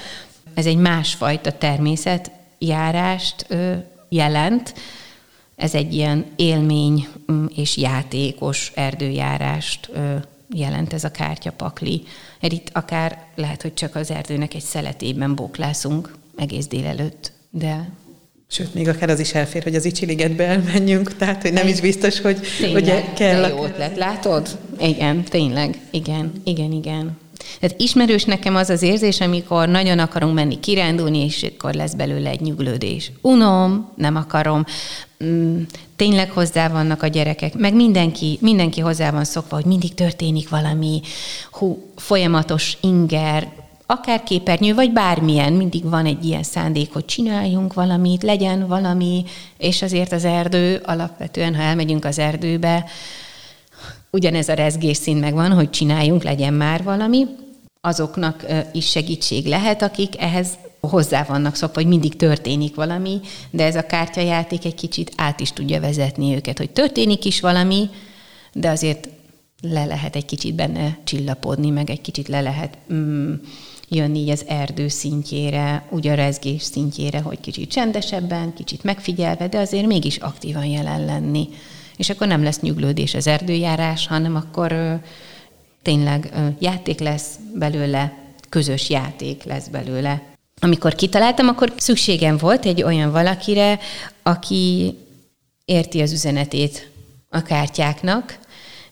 Ez 0.53 0.65
egy 0.65 0.77
másfajta 0.77 1.51
természetjárást 1.51 3.47
jelent, 4.09 4.73
ez 5.55 5.73
egy 5.73 5.93
ilyen 5.93 6.25
élmény 6.35 7.07
és 7.55 7.77
játékos 7.77 8.71
erdőjárást 8.75 9.89
jelent 10.55 10.93
ez 10.93 11.03
a 11.03 11.11
kártyapakli. 11.11 12.03
Mert 12.41 12.53
itt 12.53 12.69
akár 12.73 13.23
lehet, 13.35 13.61
hogy 13.61 13.73
csak 13.73 13.95
az 13.95 14.11
erdőnek 14.11 14.53
egy 14.53 14.61
szeletében 14.61 15.35
bóklászunk 15.35 16.15
egész 16.35 16.67
délelőtt, 16.67 17.31
de 17.49 17.89
Sőt, 18.51 18.73
még 18.73 18.87
akár 18.87 19.09
az 19.09 19.19
is 19.19 19.33
elfér, 19.33 19.63
hogy 19.63 19.75
az 19.75 19.85
Icsiligetbe 19.85 20.45
elmenjünk, 20.45 21.15
tehát 21.15 21.41
hogy 21.41 21.53
nem 21.53 21.67
is 21.67 21.79
biztos, 21.79 22.21
hogy, 22.21 22.39
tényleg, 22.59 23.03
hogy 23.03 23.13
kell. 23.13 23.41
De 23.41 23.47
jó 23.47 23.63
ötlet, 23.63 23.97
látod? 23.97 24.57
Igen, 24.79 25.23
tényleg, 25.23 25.79
igen, 25.91 26.31
igen, 26.43 26.71
igen. 26.71 27.17
Tehát 27.59 27.81
ismerős 27.81 28.23
nekem 28.23 28.55
az 28.55 28.69
az 28.69 28.81
érzés, 28.81 29.21
amikor 29.21 29.67
nagyon 29.67 29.99
akarunk 29.99 30.33
menni 30.33 30.59
kirándulni, 30.59 31.23
és 31.25 31.45
akkor 31.53 31.73
lesz 31.73 31.93
belőle 31.93 32.29
egy 32.29 32.41
nyuglődés. 32.41 33.11
Unom, 33.21 33.91
nem 33.95 34.15
akarom. 34.15 34.65
Mm, 35.23 35.61
tényleg 35.95 36.31
hozzá 36.31 36.67
vannak 36.67 37.03
a 37.03 37.07
gyerekek, 37.07 37.57
meg 37.57 37.73
mindenki, 37.73 38.37
mindenki 38.41 38.81
hozzá 38.81 39.11
van 39.11 39.23
szokva, 39.23 39.55
hogy 39.55 39.65
mindig 39.65 39.93
történik 39.93 40.49
valami 40.49 41.01
hú, 41.51 41.91
folyamatos 41.95 42.77
inger, 42.81 43.51
akár 43.85 44.23
képernyő, 44.23 44.73
vagy 44.73 44.91
bármilyen, 44.91 45.53
mindig 45.53 45.83
van 45.83 46.05
egy 46.05 46.25
ilyen 46.25 46.43
szándék, 46.43 46.93
hogy 46.93 47.05
csináljunk 47.05 47.73
valamit, 47.73 48.23
legyen 48.23 48.67
valami, 48.67 49.23
és 49.57 49.81
azért 49.81 50.11
az 50.11 50.25
erdő, 50.25 50.81
alapvetően, 50.85 51.55
ha 51.55 51.61
elmegyünk 51.61 52.05
az 52.05 52.19
erdőbe, 52.19 52.85
ugyanez 54.09 54.49
a 54.49 54.53
rezgés 54.53 54.97
szín 54.97 55.17
megvan, 55.17 55.51
hogy 55.51 55.69
csináljunk, 55.69 56.23
legyen 56.23 56.53
már 56.53 56.83
valami, 56.83 57.25
azoknak 57.81 58.45
is 58.71 58.89
segítség 58.89 59.45
lehet, 59.45 59.81
akik 59.81 60.21
ehhez 60.21 60.57
hozzá 60.81 61.23
vannak 61.23 61.55
szokva, 61.55 61.81
hogy 61.81 61.89
mindig 61.89 62.15
történik 62.15 62.75
valami, 62.75 63.19
de 63.49 63.63
ez 63.65 63.75
a 63.75 63.85
kártyajáték 63.85 64.65
egy 64.65 64.75
kicsit 64.75 65.11
át 65.15 65.39
is 65.39 65.51
tudja 65.51 65.79
vezetni 65.79 66.35
őket, 66.35 66.57
hogy 66.57 66.69
történik 66.69 67.25
is 67.25 67.39
valami, 67.39 67.89
de 68.53 68.69
azért 68.69 69.09
le 69.61 69.85
lehet 69.85 70.15
egy 70.15 70.25
kicsit 70.25 70.55
benne 70.55 70.97
csillapodni, 71.03 71.69
meg 71.69 71.89
egy 71.89 72.01
kicsit 72.01 72.27
le 72.27 72.41
lehet 72.41 72.77
mm, 72.93 73.33
jönni 73.89 74.19
így 74.19 74.29
az 74.29 74.45
erdő 74.47 74.87
szintjére, 74.87 75.85
úgy 75.89 76.07
a 76.07 76.13
rezgés 76.13 76.61
szintjére, 76.61 77.19
hogy 77.19 77.39
kicsit 77.39 77.71
csendesebben, 77.71 78.53
kicsit 78.53 78.83
megfigyelve, 78.83 79.47
de 79.47 79.59
azért 79.59 79.85
mégis 79.85 80.17
aktívan 80.17 80.65
jelen 80.65 81.05
lenni. 81.05 81.47
És 81.97 82.09
akkor 82.09 82.27
nem 82.27 82.43
lesz 82.43 82.59
nyuglódés 82.59 83.13
az 83.13 83.27
erdőjárás, 83.27 84.07
hanem 84.07 84.35
akkor 84.35 84.71
ö, 84.71 84.93
tényleg 85.81 86.31
ö, 86.35 86.47
játék 86.59 86.99
lesz 86.99 87.35
belőle, 87.55 88.17
közös 88.49 88.89
játék 88.89 89.43
lesz 89.43 89.67
belőle. 89.67 90.28
Amikor 90.59 90.95
kitaláltam, 90.95 91.47
akkor 91.47 91.73
szükségem 91.77 92.37
volt 92.37 92.65
egy 92.65 92.83
olyan 92.83 93.11
valakire, 93.11 93.79
aki 94.23 94.97
érti 95.65 96.01
az 96.01 96.11
üzenetét 96.11 96.91
a 97.29 97.41
kártyáknak, 97.41 98.39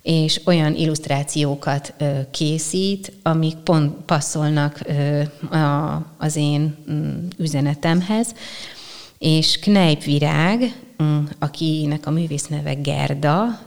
és 0.01 0.41
olyan 0.45 0.75
illusztrációkat 0.75 1.93
készít, 2.31 3.11
amik 3.23 3.55
pont 3.55 4.05
passzolnak 4.05 4.81
az 6.17 6.35
én 6.35 6.75
mm, 6.91 7.27
üzenetemhez. 7.37 8.33
És 9.17 9.59
Kneipp 9.59 10.01
Virág, 10.01 10.73
mm, 11.03 11.23
akinek 11.39 12.05
a 12.05 12.11
művész 12.11 12.45
neve 12.47 12.73
Gerda, 12.73 13.59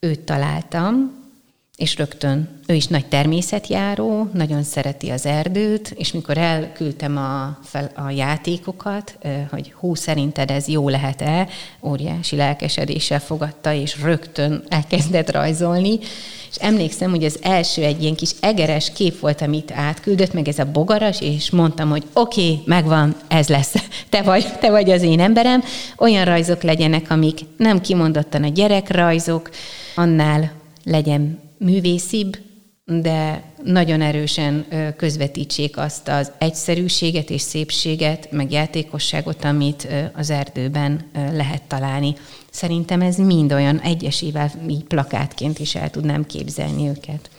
őt 0.00 0.20
találtam, 0.20 1.24
és 1.76 1.96
rögtön 1.96 2.48
ő 2.66 2.74
is 2.74 2.86
nagy 2.86 3.06
természetjáró, 3.06 4.28
nagyon 4.32 4.62
szereti 4.62 5.10
az 5.10 5.26
erdőt, 5.26 5.94
és 5.96 6.12
mikor 6.12 6.38
elküldtem 6.38 7.16
a, 7.16 7.58
fel, 7.64 7.90
a 7.94 8.10
játékokat, 8.10 9.18
hogy 9.50 9.72
hú, 9.76 9.94
szerinted 9.94 10.50
ez 10.50 10.68
jó 10.68 10.88
lehet-e, 10.88 11.48
óriási 11.82 12.36
lelkesedéssel 12.36 13.20
fogadta, 13.20 13.72
és 13.72 14.02
rögtön 14.02 14.64
elkezdett 14.68 15.30
rajzolni, 15.30 15.98
és 16.50 16.56
emlékszem, 16.60 17.10
hogy 17.10 17.24
az 17.24 17.38
első 17.42 17.82
egy 17.82 18.02
ilyen 18.02 18.14
kis 18.14 18.30
egeres 18.40 18.92
kép 18.92 19.20
volt, 19.20 19.40
amit 19.40 19.72
átküldött, 19.72 20.32
meg 20.32 20.48
ez 20.48 20.58
a 20.58 20.70
bogaras, 20.72 21.20
és 21.20 21.50
mondtam, 21.50 21.90
hogy 21.90 22.04
oké, 22.12 22.40
okay, 22.50 22.62
megvan, 22.64 23.16
ez 23.28 23.48
lesz, 23.48 23.74
te 24.10 24.22
vagy, 24.22 24.46
te 24.60 24.70
vagy 24.70 24.90
az 24.90 25.02
én 25.02 25.20
emberem. 25.20 25.62
Olyan 25.98 26.24
rajzok 26.24 26.62
legyenek, 26.62 27.10
amik 27.10 27.40
nem 27.56 27.80
kimondottan 27.80 28.42
a 28.42 28.48
gyerekrajzok, 28.48 29.50
annál 29.94 30.52
legyen 30.84 31.45
művészibb, 31.58 32.38
de 32.84 33.42
nagyon 33.64 34.00
erősen 34.00 34.66
közvetítsék 34.96 35.76
azt 35.76 36.08
az 36.08 36.32
egyszerűséget 36.38 37.30
és 37.30 37.40
szépséget, 37.40 38.30
meg 38.30 38.50
játékosságot, 38.52 39.44
amit 39.44 39.88
az 40.14 40.30
erdőben 40.30 41.10
lehet 41.12 41.62
találni. 41.62 42.14
Szerintem 42.50 43.00
ez 43.00 43.16
mind 43.16 43.52
olyan 43.52 43.78
egyesével 43.78 44.50
így 44.68 44.84
plakátként 44.84 45.58
is 45.58 45.74
el 45.74 45.90
tudnám 45.90 46.26
képzelni 46.26 46.88
őket. 46.88 47.30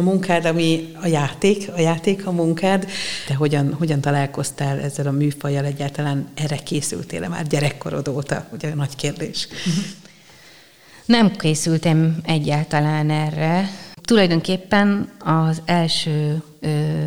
A 0.00 0.02
munkád, 0.02 0.44
ami 0.44 0.92
a 1.02 1.06
játék, 1.06 1.68
a 1.76 1.80
játék 1.80 2.26
a 2.26 2.30
munkád. 2.30 2.86
Te 3.26 3.34
hogyan, 3.34 3.74
hogyan 3.74 4.00
találkoztál 4.00 4.80
ezzel 4.80 5.06
a 5.06 5.10
műfajjal 5.10 5.64
egyáltalán? 5.64 6.28
Erre 6.34 6.56
készültél-e 6.56 7.28
már 7.28 7.46
gyerekkorod 7.46 8.08
óta? 8.08 8.46
Ugye 8.52 8.74
nagy 8.74 8.96
kérdés. 8.96 9.48
Nem 11.04 11.36
készültem 11.36 12.20
egyáltalán 12.24 13.10
erre. 13.10 13.70
Tulajdonképpen 14.02 15.10
az 15.18 15.62
első 15.64 16.42
ö, 16.60 17.04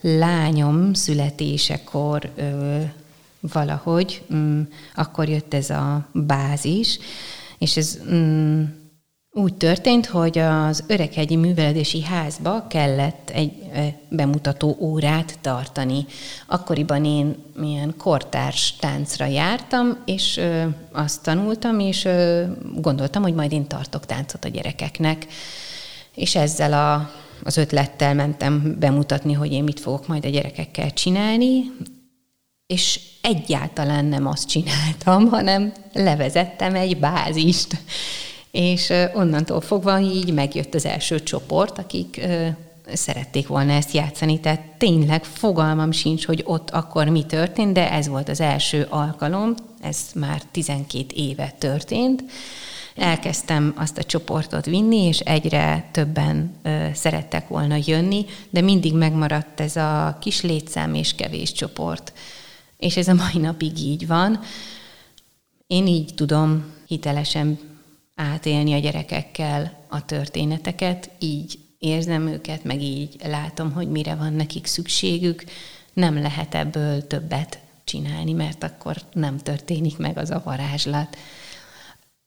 lányom 0.00 0.94
születésekor 0.94 2.30
ö, 2.36 2.78
valahogy, 3.40 4.22
mm, 4.34 4.60
akkor 4.94 5.28
jött 5.28 5.54
ez 5.54 5.70
a 5.70 6.08
bázis, 6.12 6.98
és 7.58 7.76
ez 7.76 7.98
mm, 8.12 8.62
úgy 9.32 9.54
történt, 9.54 10.06
hogy 10.06 10.38
az 10.38 10.84
Öreghegyi 10.86 11.36
Művelődési 11.36 12.02
Házba 12.02 12.66
kellett 12.66 13.30
egy 13.30 13.52
bemutató 14.08 14.76
órát 14.80 15.38
tartani. 15.40 16.06
Akkoriban 16.46 17.04
én 17.04 17.36
milyen 17.56 17.94
kortárs 17.98 18.76
táncra 18.76 19.26
jártam, 19.26 19.96
és 20.04 20.40
azt 20.92 21.22
tanultam, 21.22 21.78
és 21.78 22.08
gondoltam, 22.74 23.22
hogy 23.22 23.34
majd 23.34 23.52
én 23.52 23.66
tartok 23.66 24.06
táncot 24.06 24.44
a 24.44 24.48
gyerekeknek. 24.48 25.26
És 26.14 26.34
ezzel 26.34 26.72
a, 26.72 27.10
az 27.42 27.56
ötlettel 27.56 28.14
mentem 28.14 28.76
bemutatni, 28.78 29.32
hogy 29.32 29.52
én 29.52 29.64
mit 29.64 29.80
fogok 29.80 30.06
majd 30.06 30.24
a 30.24 30.28
gyerekekkel 30.28 30.90
csinálni, 30.90 31.62
és 32.66 33.00
egyáltalán 33.22 34.04
nem 34.04 34.26
azt 34.26 34.48
csináltam, 34.48 35.28
hanem 35.28 35.72
levezettem 35.92 36.74
egy 36.74 36.98
bázist. 36.98 37.76
És 38.50 38.92
onnantól 39.14 39.60
fogva 39.60 39.98
így 39.98 40.32
megjött 40.32 40.74
az 40.74 40.84
első 40.84 41.22
csoport, 41.22 41.78
akik 41.78 42.20
szerették 42.92 43.46
volna 43.46 43.72
ezt 43.72 43.92
játszani, 43.92 44.40
tehát 44.40 44.60
tényleg 44.78 45.24
fogalmam 45.24 45.90
sincs, 45.90 46.26
hogy 46.26 46.42
ott 46.46 46.70
akkor 46.70 47.08
mi 47.08 47.24
történt, 47.24 47.72
de 47.72 47.92
ez 47.92 48.08
volt 48.08 48.28
az 48.28 48.40
első 48.40 48.86
alkalom, 48.88 49.54
ez 49.80 49.98
már 50.14 50.42
12 50.50 51.04
éve 51.14 51.54
történt. 51.58 52.24
Elkezdtem 52.96 53.74
azt 53.76 53.98
a 53.98 54.04
csoportot 54.04 54.64
vinni, 54.64 54.96
és 55.06 55.18
egyre 55.18 55.88
többen 55.92 56.54
ö, 56.62 56.86
szerettek 56.94 57.48
volna 57.48 57.78
jönni, 57.84 58.24
de 58.50 58.60
mindig 58.60 58.94
megmaradt 58.94 59.60
ez 59.60 59.76
a 59.76 60.16
kis 60.20 60.42
létszám 60.42 60.94
és 60.94 61.14
kevés 61.14 61.52
csoport. 61.52 62.12
És 62.76 62.96
ez 62.96 63.08
a 63.08 63.14
mai 63.14 63.38
napig 63.42 63.78
így 63.78 64.06
van. 64.06 64.40
Én 65.66 65.86
így 65.86 66.14
tudom 66.14 66.64
hitelesen 66.86 67.58
átélni 68.20 68.72
a 68.72 68.78
gyerekekkel 68.78 69.84
a 69.88 70.04
történeteket, 70.04 71.10
így 71.18 71.58
érzem 71.78 72.26
őket, 72.26 72.64
meg 72.64 72.82
így 72.82 73.16
látom, 73.22 73.72
hogy 73.72 73.90
mire 73.90 74.14
van 74.14 74.32
nekik 74.32 74.66
szükségük. 74.66 75.44
Nem 75.92 76.20
lehet 76.20 76.54
ebből 76.54 77.06
többet 77.06 77.58
csinálni, 77.84 78.32
mert 78.32 78.62
akkor 78.62 78.96
nem 79.12 79.38
történik 79.38 79.96
meg 79.96 80.18
az 80.18 80.30
a 80.30 80.42
varázslat. 80.44 81.16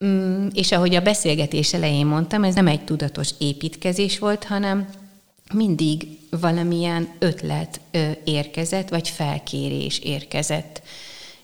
Mm, 0.06 0.48
és 0.54 0.72
ahogy 0.72 0.96
a 0.96 1.02
beszélgetés 1.02 1.74
elején 1.74 2.06
mondtam, 2.06 2.44
ez 2.44 2.56
nem 2.56 2.68
egy 2.68 2.84
tudatos 2.84 3.30
építkezés 3.38 4.20
volt, 4.20 4.44
hanem 4.44 4.88
mindig 5.54 6.08
valamilyen 6.30 7.10
ötlet 7.20 7.80
érkezett, 8.24 8.90
vagy 8.90 9.10
felkérés 9.10 10.00
érkezett 10.00 10.82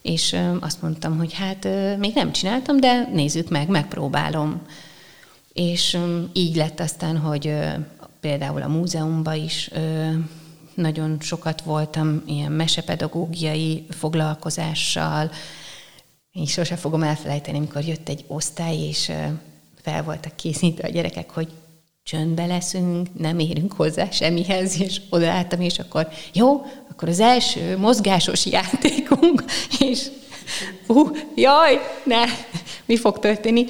és 0.02 0.36
azt 0.60 0.82
mondtam, 0.82 1.18
hogy 1.18 1.32
hát 1.32 1.68
még 1.98 2.14
nem 2.14 2.32
csináltam, 2.32 2.80
de 2.80 3.08
nézzük 3.12 3.48
meg, 3.48 3.68
megpróbálom. 3.68 4.62
És 5.52 5.98
így 6.32 6.56
lett 6.56 6.80
aztán, 6.80 7.18
hogy 7.18 7.54
például 8.20 8.62
a 8.62 8.68
múzeumban 8.68 9.34
is 9.34 9.70
nagyon 10.74 11.16
sokat 11.20 11.62
voltam 11.62 12.22
ilyen 12.26 12.52
mesepedagógiai 12.52 13.86
foglalkozással. 13.88 15.30
Én 16.32 16.46
sose 16.46 16.76
fogom 16.76 17.02
elfelejteni, 17.02 17.56
amikor 17.56 17.84
jött 17.84 18.08
egy 18.08 18.24
osztály, 18.26 18.76
és 18.76 19.12
fel 19.82 20.02
voltak 20.02 20.36
készítve 20.36 20.88
a 20.88 20.90
gyerekek, 20.90 21.30
hogy 21.30 21.48
csöndbe 22.02 22.46
leszünk, 22.46 23.18
nem 23.18 23.38
érünk 23.38 23.72
hozzá 23.72 24.10
semmihez, 24.10 24.80
és 24.80 25.00
odaálltam, 25.10 25.60
és 25.60 25.78
akkor 25.78 26.08
jó, 26.32 26.62
akkor 26.90 27.08
az 27.08 27.20
első 27.20 27.76
mozgásos 27.76 28.46
játékunk, 28.46 29.44
és 29.78 30.06
uh, 30.86 31.16
jaj, 31.34 31.78
ne, 32.04 32.24
mi 32.86 32.96
fog 32.96 33.18
történni? 33.18 33.64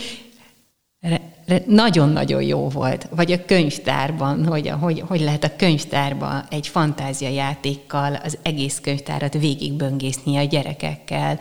Nagyon-nagyon 1.67 2.43
jó 2.43 2.69
volt. 2.69 3.09
Vagy 3.11 3.33
a 3.33 3.45
könyvtárban, 3.45 4.47
hogy, 4.47 4.69
hogy, 4.81 5.03
hogy 5.07 5.21
lehet 5.21 5.45
a 5.45 5.57
könyvtárban 5.57 6.45
egy 6.51 6.67
fantázia 6.67 7.29
játékkal 7.29 8.15
az 8.15 8.39
egész 8.43 8.79
könyvtárat 8.83 9.33
végigböngészni 9.33 10.37
a 10.37 10.45
gyerekekkel. 10.45 11.39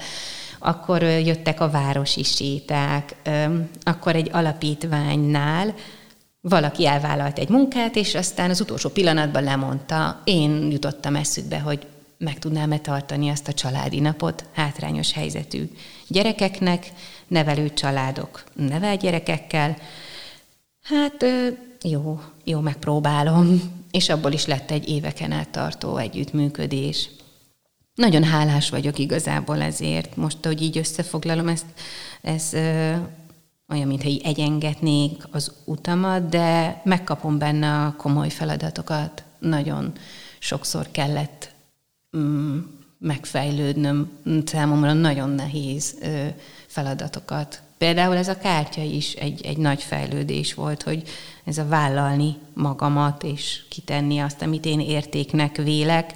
Akkor 0.60 1.02
jöttek 1.02 1.62
a 1.62 1.70
városi 1.70 2.24
séták, 2.24 3.16
akkor 3.84 4.16
egy 4.16 4.30
alapítványnál, 4.32 5.74
valaki 6.42 6.86
elvállalt 6.86 7.40
egy 7.40 7.50
munkát, 7.50 7.96
és 7.96 8.16
aztán 8.16 8.50
az 8.50 8.62
utolsó 8.62 8.90
pillanatban 8.90 9.44
lemondta. 9.44 10.22
Én 10.24 10.72
jutottam 10.72 11.16
eszükbe, 11.16 11.60
hogy 11.60 11.88
meg 12.18 12.40
tudnám-e 12.40 12.78
tartani 12.78 13.30
azt 13.30 13.48
a 13.48 13.54
családi 13.54 14.00
napot 14.00 14.46
hátrányos 14.54 15.14
helyzetű 15.14 15.70
gyerekeknek, 16.08 16.92
nevelő 17.28 17.74
családok 17.74 18.44
nevel 18.54 18.98
gyerekekkel. 18.98 19.78
Hát 20.82 21.26
jó, 21.82 22.22
jó, 22.44 22.60
megpróbálom. 22.60 23.78
És 23.92 24.10
abból 24.10 24.32
is 24.32 24.46
lett 24.46 24.72
egy 24.72 24.90
éveken 24.90 25.32
át 25.32 25.50
tartó 25.50 25.98
együttműködés. 25.98 27.10
Nagyon 27.96 28.24
hálás 28.24 28.70
vagyok 28.70 29.00
igazából 29.00 29.62
ezért. 29.62 30.16
Most, 30.16 30.46
hogy 30.46 30.62
így 30.62 30.78
összefoglalom 30.78 31.48
ezt, 31.48 31.66
ez 32.22 32.54
olyan, 33.70 33.88
mintha 33.88 34.10
így 34.10 34.22
egyengetnék 34.24 35.24
az 35.32 35.52
utamat, 35.66 36.30
de 36.30 36.82
megkapom 36.84 37.38
benne 37.38 37.86
a 37.86 37.94
komoly 37.98 38.30
feladatokat. 38.30 39.24
Nagyon 39.40 39.92
sokszor 40.40 40.88
kellett 40.92 41.54
mm, 42.18 42.60
megfejlődnöm, 42.98 44.12
számomra 44.46 44.94
nagyon 44.94 45.30
nehéz 45.30 45.96
ö, 46.02 46.28
feladatokat. 46.66 47.62
Például 47.78 48.16
ez 48.16 48.28
a 48.28 48.38
kártya 48.38 48.82
is 48.82 49.14
egy, 49.14 49.46
egy 49.46 49.58
nagy 49.58 49.84
fejlődés 49.84 50.54
volt, 50.54 50.84
hogy 50.84 51.04
ez 51.44 51.58
a 51.58 51.68
vállalni 51.68 52.36
magamat, 52.54 53.24
és 53.24 53.64
kitenni 53.70 54.20
azt, 54.20 54.42
amit 54.42 54.66
én 54.66 54.80
értéknek 54.80 55.56
vélek. 55.56 56.14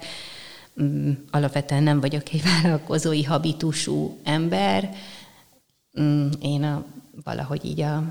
Mm, 0.82 1.12
alapvetően 1.32 1.84
nem 1.84 2.00
vagyok 2.00 2.24
egy 2.32 2.44
vállalkozói 2.62 3.24
habitusú 3.24 4.20
ember. 4.24 4.96
Mm, 6.02 6.30
én 6.42 6.64
a 6.64 6.86
valahogy 7.24 7.66
így 7.66 7.82
a 7.82 8.04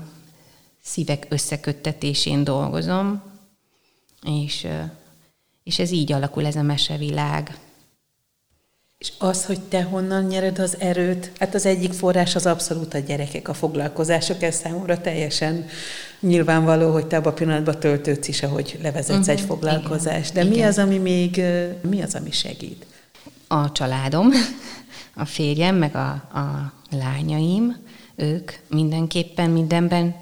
szívek 0.83 1.25
összeköttetésén 1.29 2.43
dolgozom, 2.43 3.21
és, 4.25 4.67
és 5.63 5.79
ez 5.79 5.91
így 5.91 6.11
alakul 6.11 6.45
ez 6.45 6.55
a 6.55 6.61
mesevilág. 6.61 7.57
És 8.97 9.11
az, 9.17 9.45
hogy 9.45 9.59
te 9.59 9.83
honnan 9.83 10.23
nyered 10.23 10.59
az 10.59 10.79
erőt, 10.79 11.31
hát 11.39 11.55
az 11.55 11.65
egyik 11.65 11.93
forrás 11.93 12.35
az 12.35 12.45
abszolút 12.45 12.93
a 12.93 12.99
gyerekek, 12.99 13.47
a 13.47 13.53
foglalkozások, 13.53 14.41
ez 14.41 14.55
számomra 14.55 15.01
teljesen 15.01 15.65
nyilvánvaló, 16.19 16.91
hogy 16.91 17.07
te 17.07 17.17
abban 17.17 17.31
a 17.31 17.35
pillanatban 17.35 17.79
töltődsz 17.79 18.27
is, 18.27 18.43
ahogy 18.43 18.79
levezetsz 18.81 19.17
uh-huh, 19.17 19.29
egy 19.29 19.41
foglalkozást. 19.41 20.33
De 20.33 20.41
igen. 20.41 20.53
mi 20.53 20.61
az, 20.61 20.77
ami 20.77 20.97
még, 20.97 21.41
mi 21.81 22.01
az, 22.01 22.15
ami 22.15 22.31
segít? 22.31 22.85
A 23.47 23.71
családom, 23.71 24.29
a 25.15 25.25
férjem, 25.25 25.75
meg 25.75 25.95
a, 25.95 26.09
a 26.09 26.73
lányaim, 26.89 27.82
ők 28.15 28.51
mindenképpen 28.67 29.49
mindenben. 29.49 30.15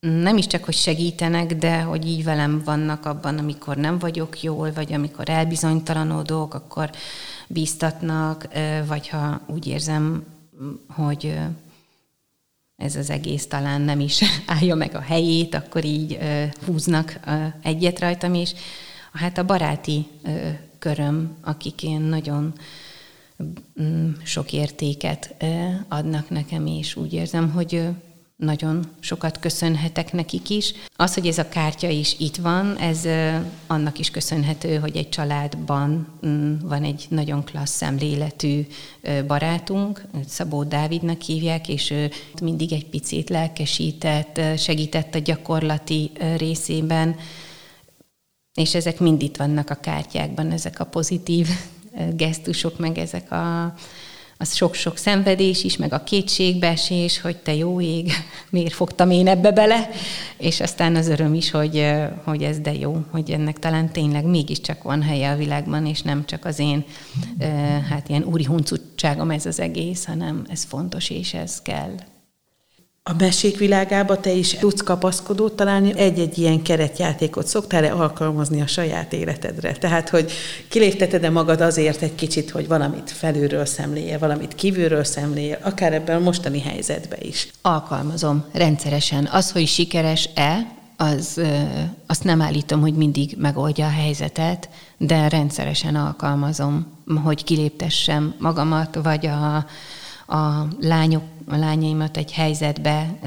Nem 0.00 0.36
is 0.36 0.46
csak, 0.46 0.64
hogy 0.64 0.74
segítenek, 0.74 1.56
de 1.56 1.80
hogy 1.80 2.06
így 2.06 2.24
velem 2.24 2.62
vannak 2.64 3.06
abban, 3.06 3.38
amikor 3.38 3.76
nem 3.76 3.98
vagyok 3.98 4.42
jól, 4.42 4.72
vagy 4.72 4.92
amikor 4.92 5.28
elbizonytalanodok, 5.28 6.54
akkor 6.54 6.90
bíztatnak, 7.46 8.48
vagy 8.86 9.08
ha 9.08 9.40
úgy 9.46 9.66
érzem, 9.66 10.24
hogy 10.88 11.38
ez 12.76 12.96
az 12.96 13.10
egész 13.10 13.46
talán 13.46 13.80
nem 13.80 14.00
is 14.00 14.22
állja 14.46 14.74
meg 14.74 14.94
a 14.94 15.00
helyét, 15.00 15.54
akkor 15.54 15.84
így 15.84 16.18
húznak 16.66 17.20
egyet 17.62 18.00
rajtam, 18.00 18.34
és 18.34 18.54
hát 19.12 19.38
a 19.38 19.44
baráti 19.44 20.06
köröm, 20.78 21.36
akik 21.40 21.82
én 21.82 22.00
nagyon 22.00 22.52
sok 24.22 24.52
értéket 24.52 25.34
adnak 25.88 26.30
nekem, 26.30 26.66
és 26.66 26.96
úgy 26.96 27.12
érzem, 27.12 27.50
hogy 27.50 27.88
nagyon 28.36 28.84
sokat 29.00 29.38
köszönhetek 29.38 30.12
nekik 30.12 30.50
is. 30.50 30.72
Az, 30.96 31.14
hogy 31.14 31.26
ez 31.26 31.38
a 31.38 31.48
kártya 31.48 31.88
is 31.88 32.16
itt 32.18 32.36
van, 32.36 32.76
ez 32.76 33.04
annak 33.66 33.98
is 33.98 34.10
köszönhető, 34.10 34.76
hogy 34.76 34.96
egy 34.96 35.08
családban 35.08 36.08
mm, 36.26 36.54
van 36.62 36.84
egy 36.84 37.06
nagyon 37.08 37.44
klassz 37.44 37.76
szemléletű 37.76 38.66
barátunk, 39.26 40.04
Szabó 40.26 40.64
Dávidnak 40.64 41.20
hívják, 41.20 41.68
és 41.68 41.90
ő 41.90 42.10
mindig 42.42 42.72
egy 42.72 42.86
picit 42.86 43.28
lelkesített, 43.28 44.40
segített 44.58 45.14
a 45.14 45.18
gyakorlati 45.18 46.10
részében, 46.36 47.16
és 48.54 48.74
ezek 48.74 49.00
mind 49.00 49.22
itt 49.22 49.36
vannak 49.36 49.70
a 49.70 49.74
kártyákban, 49.74 50.50
ezek 50.50 50.80
a 50.80 50.84
pozitív 50.84 51.48
gesztusok, 52.16 52.78
meg 52.78 52.98
ezek 52.98 53.32
a, 53.32 53.74
az 54.38 54.54
sok-sok 54.54 54.96
szenvedés 54.96 55.64
is, 55.64 55.76
meg 55.76 55.92
a 55.92 56.04
kétségbeesés, 56.04 57.20
hogy 57.20 57.36
te 57.36 57.54
jó 57.54 57.80
ég, 57.80 58.12
miért 58.50 58.72
fogtam 58.72 59.10
én 59.10 59.28
ebbe 59.28 59.50
bele, 59.50 59.88
és 60.36 60.60
aztán 60.60 60.96
az 60.96 61.08
öröm 61.08 61.34
is, 61.34 61.50
hogy, 61.50 61.94
hogy 62.24 62.42
ez 62.42 62.58
de 62.58 62.72
jó, 62.74 62.96
hogy 63.10 63.30
ennek 63.30 63.58
talán 63.58 63.92
tényleg 63.92 64.24
mégiscsak 64.24 64.82
van 64.82 65.02
helye 65.02 65.30
a 65.30 65.36
világban, 65.36 65.86
és 65.86 66.02
nem 66.02 66.24
csak 66.24 66.44
az 66.44 66.58
én 66.58 66.84
hát 67.88 68.08
ilyen 68.08 68.24
úri 68.24 68.44
huncutságom 68.44 69.30
ez 69.30 69.46
az 69.46 69.60
egész, 69.60 70.04
hanem 70.04 70.46
ez 70.48 70.64
fontos, 70.64 71.10
és 71.10 71.34
ez 71.34 71.62
kell. 71.62 71.94
A 73.08 73.14
mesék 73.18 73.58
világába 73.58 74.20
te 74.20 74.30
is 74.30 74.52
tudsz 74.52 74.80
kapaszkodót 74.80 75.56
találni, 75.56 75.98
egy-egy 75.98 76.38
ilyen 76.38 76.62
keretjátékot 76.62 77.46
szoktál-e 77.46 77.92
alkalmazni 77.92 78.60
a 78.60 78.66
saját 78.66 79.12
életedre? 79.12 79.72
Tehát, 79.72 80.08
hogy 80.08 80.32
kilépteted-e 80.68 81.30
magad 81.30 81.60
azért 81.60 82.02
egy 82.02 82.14
kicsit, 82.14 82.50
hogy 82.50 82.68
valamit 82.68 83.10
felülről 83.10 83.64
szemléje, 83.64 84.18
valamit 84.18 84.54
kívülről 84.54 85.04
szemléje, 85.04 85.58
akár 85.62 85.92
ebben 85.92 86.16
a 86.16 86.24
mostani 86.24 86.60
helyzetben 86.60 87.18
is? 87.22 87.48
Alkalmazom 87.62 88.44
rendszeresen. 88.52 89.28
Az, 89.32 89.52
hogy 89.52 89.66
sikeres-e, 89.66 90.66
az, 90.96 91.40
azt 92.06 92.24
nem 92.24 92.40
állítom, 92.40 92.80
hogy 92.80 92.94
mindig 92.94 93.34
megoldja 93.38 93.86
a 93.86 93.90
helyzetet, 93.90 94.68
de 94.98 95.28
rendszeresen 95.28 95.94
alkalmazom, 95.94 96.86
hogy 97.24 97.44
kiléptessem 97.44 98.34
magamat, 98.38 98.98
vagy 99.02 99.26
a, 99.26 99.66
a 100.26 100.66
lányok 100.80 101.22
a 101.48 101.56
lányaimat 101.56 102.16
egy 102.16 102.32
helyzetbe, 102.32 103.18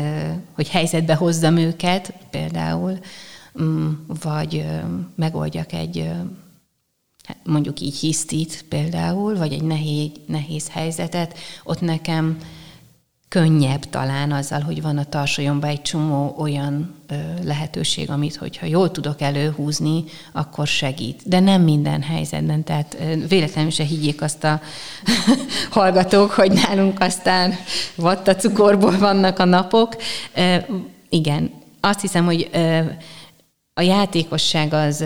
hogy 0.54 0.70
helyzetbe 0.70 1.16
hozzam 1.16 1.58
őket 1.58 2.14
például, 2.30 3.00
mm, 3.62 3.90
vagy 4.22 4.66
megoldjak 5.16 5.74
egy 5.74 6.10
hát 7.24 7.38
mondjuk 7.44 7.80
így 7.80 7.98
hisztit 7.98 8.66
például, 8.70 9.38
vagy 9.38 9.54
egy 9.54 9.64
nehéz, 9.64 10.12
nehéz 10.26 10.70
helyzetet, 10.70 11.38
ott 11.64 11.82
nekem 11.82 12.38
könnyebb 13.30 13.84
talán 13.90 14.32
azzal, 14.32 14.60
hogy 14.60 14.82
van 14.82 14.98
a 14.98 15.04
tarsolyomban 15.04 15.70
egy 15.70 15.82
csomó 15.82 16.36
olyan 16.38 16.96
ö, 17.08 17.16
lehetőség, 17.44 18.10
amit, 18.10 18.36
hogyha 18.36 18.66
jól 18.66 18.92
tudok 18.92 19.22
előhúzni, 19.22 20.04
akkor 20.32 20.68
segít. 20.68 21.22
De 21.26 21.40
nem 21.40 21.62
minden 21.62 22.02
helyzetben, 22.02 22.64
tehát 22.64 22.98
ö, 23.00 23.28
véletlenül 23.28 23.72
se 23.72 23.84
higgyék 23.84 24.22
azt 24.22 24.44
a 24.44 24.62
hallgatók, 25.72 26.32
hogy 26.32 26.52
nálunk 26.52 27.00
aztán 27.00 27.54
vatta 27.96 28.36
cukorból 28.36 28.98
vannak 28.98 29.40
a 29.40 29.46
napok. 29.46 29.96
Ö, 30.36 30.56
igen, 31.10 31.52
azt 31.80 32.02
hiszem, 32.02 32.26
hogy 32.26 32.50
ö, 32.54 32.80
a 33.74 33.82
játékosság 33.82 34.74
az 34.74 35.00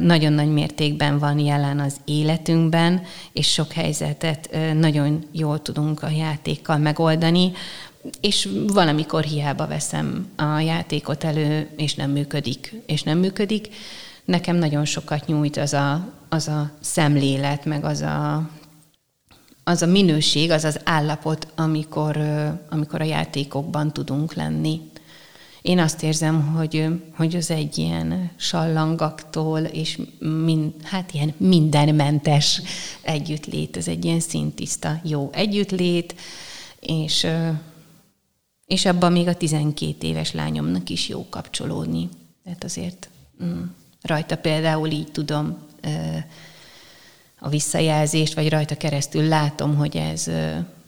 nagyon 0.00 0.32
nagy 0.32 0.52
mértékben 0.52 1.18
van 1.18 1.38
jelen 1.38 1.80
az 1.80 1.96
életünkben, 2.04 3.02
és 3.32 3.52
sok 3.52 3.72
helyzetet 3.72 4.56
nagyon 4.74 5.24
jól 5.32 5.62
tudunk 5.62 6.02
a 6.02 6.08
játékkal 6.10 6.78
megoldani, 6.78 7.52
és 8.20 8.48
valamikor 8.66 9.22
hiába 9.22 9.66
veszem 9.66 10.26
a 10.36 10.58
játékot 10.58 11.24
elő, 11.24 11.68
és 11.76 11.94
nem 11.94 12.10
működik, 12.10 12.74
és 12.86 13.02
nem 13.02 13.18
működik. 13.18 13.68
Nekem 14.24 14.56
nagyon 14.56 14.84
sokat 14.84 15.26
nyújt 15.26 15.56
az 15.56 15.72
a, 15.72 16.08
az 16.28 16.48
a 16.48 16.70
szemlélet, 16.80 17.64
meg 17.64 17.84
az 17.84 18.00
a, 18.00 18.48
az 19.64 19.82
a 19.82 19.86
minőség, 19.86 20.50
az 20.50 20.64
az 20.64 20.80
állapot, 20.84 21.46
amikor, 21.56 22.16
amikor 22.70 23.00
a 23.00 23.04
játékokban 23.04 23.92
tudunk 23.92 24.34
lenni. 24.34 24.89
Én 25.62 25.78
azt 25.78 26.02
érzem, 26.02 26.46
hogy, 26.46 26.86
hogy 27.14 27.36
az 27.36 27.50
egy 27.50 27.78
ilyen 27.78 28.30
sallangaktól 28.36 29.60
és 29.60 29.98
mind, 30.18 30.72
hát 30.82 31.14
ilyen 31.14 31.34
mindenmentes 31.36 32.62
együttlét, 33.02 33.76
ez 33.76 33.88
egy 33.88 34.04
ilyen 34.04 34.20
szintiszta 34.20 35.00
jó 35.04 35.30
együttlét, 35.32 36.14
és, 36.80 37.26
és 38.66 38.86
abban 38.86 39.12
még 39.12 39.28
a 39.28 39.34
12 39.34 40.06
éves 40.06 40.32
lányomnak 40.32 40.88
is 40.88 41.08
jó 41.08 41.26
kapcsolódni. 41.28 42.08
Tehát 42.44 42.64
azért 42.64 43.08
mm, 43.44 43.62
rajta 44.02 44.36
például 44.36 44.90
így 44.90 45.12
tudom 45.12 45.58
a 47.38 47.48
visszajelzést, 47.48 48.34
vagy 48.34 48.48
rajta 48.48 48.76
keresztül 48.76 49.22
látom, 49.22 49.76
hogy 49.76 49.96
ez 49.96 50.30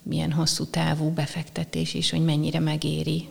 milyen 0.02 0.32
hosszú 0.32 0.64
távú 0.64 1.10
befektetés, 1.10 1.94
és 1.94 2.10
hogy 2.10 2.24
mennyire 2.24 2.58
megéri. 2.58 3.28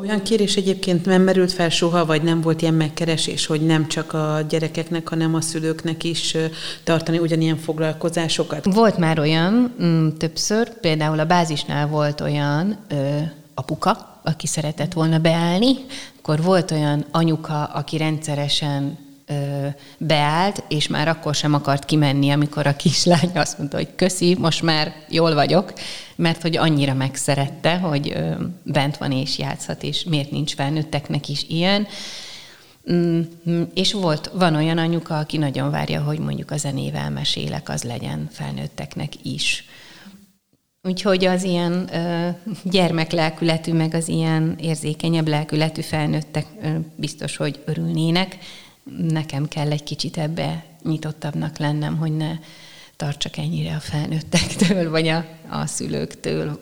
Olyan 0.00 0.22
kérés 0.22 0.56
egyébként 0.56 1.04
nem 1.04 1.22
merült 1.22 1.52
fel 1.52 1.68
soha, 1.68 2.06
vagy 2.06 2.22
nem 2.22 2.40
volt 2.40 2.62
ilyen 2.62 2.74
megkeresés, 2.74 3.46
hogy 3.46 3.60
nem 3.60 3.88
csak 3.88 4.12
a 4.12 4.40
gyerekeknek, 4.48 5.08
hanem 5.08 5.34
a 5.34 5.40
szülőknek 5.40 6.04
is 6.04 6.36
tartani 6.84 7.18
ugyanilyen 7.18 7.56
foglalkozásokat? 7.56 8.74
Volt 8.74 8.98
már 8.98 9.18
olyan 9.18 9.74
mm, 9.82 10.08
többször, 10.08 10.80
például 10.80 11.18
a 11.18 11.24
bázisnál 11.24 11.86
volt 11.86 12.20
olyan 12.20 12.78
ö, 12.88 13.18
apuka, 13.54 14.20
aki 14.24 14.46
szeretett 14.46 14.92
volna 14.92 15.18
beállni, 15.18 15.76
akkor 16.18 16.42
volt 16.42 16.70
olyan 16.70 17.04
anyuka, 17.10 17.64
aki 17.64 17.96
rendszeresen 17.96 18.98
beállt, 19.98 20.64
és 20.68 20.88
már 20.88 21.08
akkor 21.08 21.34
sem 21.34 21.54
akart 21.54 21.84
kimenni, 21.84 22.30
amikor 22.30 22.66
a 22.66 22.76
kislány 22.76 23.30
azt 23.34 23.58
mondta, 23.58 23.76
hogy 23.76 23.88
köszi, 23.96 24.36
most 24.38 24.62
már 24.62 24.94
jól 25.08 25.34
vagyok, 25.34 25.72
mert 26.16 26.42
hogy 26.42 26.56
annyira 26.56 26.94
megszerette, 26.94 27.78
hogy 27.78 28.16
bent 28.62 28.96
van 28.96 29.12
és 29.12 29.38
játszhat, 29.38 29.82
és 29.82 30.04
miért 30.04 30.30
nincs 30.30 30.54
felnőtteknek 30.54 31.28
is 31.28 31.44
ilyen. 31.48 31.86
Mm, 32.92 33.22
és 33.74 33.92
volt, 33.92 34.30
van 34.34 34.54
olyan 34.54 34.78
anyuka, 34.78 35.18
aki 35.18 35.36
nagyon 35.36 35.70
várja, 35.70 36.02
hogy 36.02 36.18
mondjuk 36.18 36.50
a 36.50 36.56
zenével 36.56 37.10
mesélek, 37.10 37.68
az 37.68 37.82
legyen 37.82 38.28
felnőtteknek 38.32 39.12
is. 39.22 39.64
Úgyhogy 40.82 41.24
az 41.24 41.42
ilyen 41.42 41.88
ö, 41.94 42.28
gyermeklelkületű, 42.62 43.72
meg 43.72 43.94
az 43.94 44.08
ilyen 44.08 44.56
érzékenyebb 44.60 45.28
lelkületű 45.28 45.80
felnőttek 45.80 46.46
ö, 46.62 46.68
biztos, 46.96 47.36
hogy 47.36 47.62
örülnének, 47.64 48.38
nekem 48.96 49.48
kell 49.48 49.70
egy 49.70 49.82
kicsit 49.82 50.16
ebbe 50.16 50.64
nyitottabbnak 50.82 51.58
lennem, 51.58 51.96
hogy 51.96 52.16
ne 52.16 52.38
tartsak 52.96 53.36
ennyire 53.36 53.74
a 53.74 53.80
felnőttektől, 53.80 54.90
vagy 54.90 55.06
a, 55.08 55.24
a 55.48 55.66
szülőktől. 55.66 56.60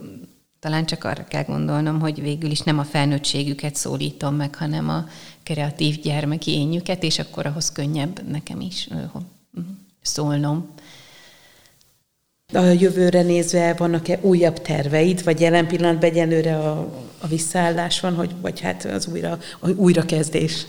Talán 0.60 0.86
csak 0.86 1.04
arra 1.04 1.24
kell 1.24 1.44
gondolnom, 1.44 2.00
hogy 2.00 2.20
végül 2.20 2.50
is 2.50 2.60
nem 2.60 2.78
a 2.78 2.84
felnőttségüket 2.84 3.74
szólítom 3.74 4.34
meg, 4.34 4.54
hanem 4.54 4.88
a 4.88 5.08
kreatív 5.42 6.00
gyermeki 6.00 6.50
énjüket, 6.50 7.02
és 7.02 7.18
akkor 7.18 7.46
ahhoz 7.46 7.72
könnyebb 7.72 8.28
nekem 8.28 8.60
is 8.60 8.88
szólnom. 10.02 10.68
A 12.52 12.60
jövőre 12.60 13.22
nézve 13.22 13.74
vannak-e 13.74 14.18
újabb 14.22 14.62
terveid, 14.62 15.24
vagy 15.24 15.40
jelen 15.40 15.66
pillanatban 15.66 16.10
egyelőre 16.10 16.58
a, 16.58 16.78
a 17.18 17.26
visszaállás 17.26 18.00
van, 18.00 18.14
hogy, 18.14 18.34
vagy 18.40 18.60
hát 18.60 18.84
az 18.84 19.06
újra, 19.06 19.38
a 19.60 19.70
újrakezdés? 19.70 20.66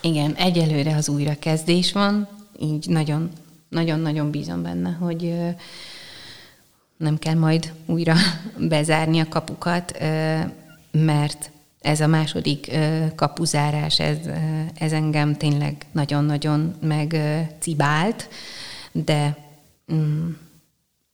Igen, 0.00 0.34
egyelőre 0.34 0.96
az 0.96 1.08
újrakezdés 1.08 1.92
van, 1.92 2.28
így 2.60 2.88
nagyon, 2.88 3.30
nagyon-nagyon 3.68 4.30
bízom 4.30 4.62
benne, 4.62 4.90
hogy 4.90 5.34
nem 6.96 7.18
kell 7.18 7.34
majd 7.34 7.72
újra 7.86 8.14
bezárni 8.68 9.20
a 9.20 9.28
kapukat, 9.28 9.98
mert 10.90 11.50
ez 11.80 12.00
a 12.00 12.06
második 12.06 12.78
kapuzárás, 13.14 14.00
ez, 14.00 14.18
ez 14.74 14.92
engem 14.92 15.36
tényleg 15.36 15.86
nagyon-nagyon 15.92 16.74
megcibált, 16.80 18.28
de 18.92 19.36
mm, 19.92 20.30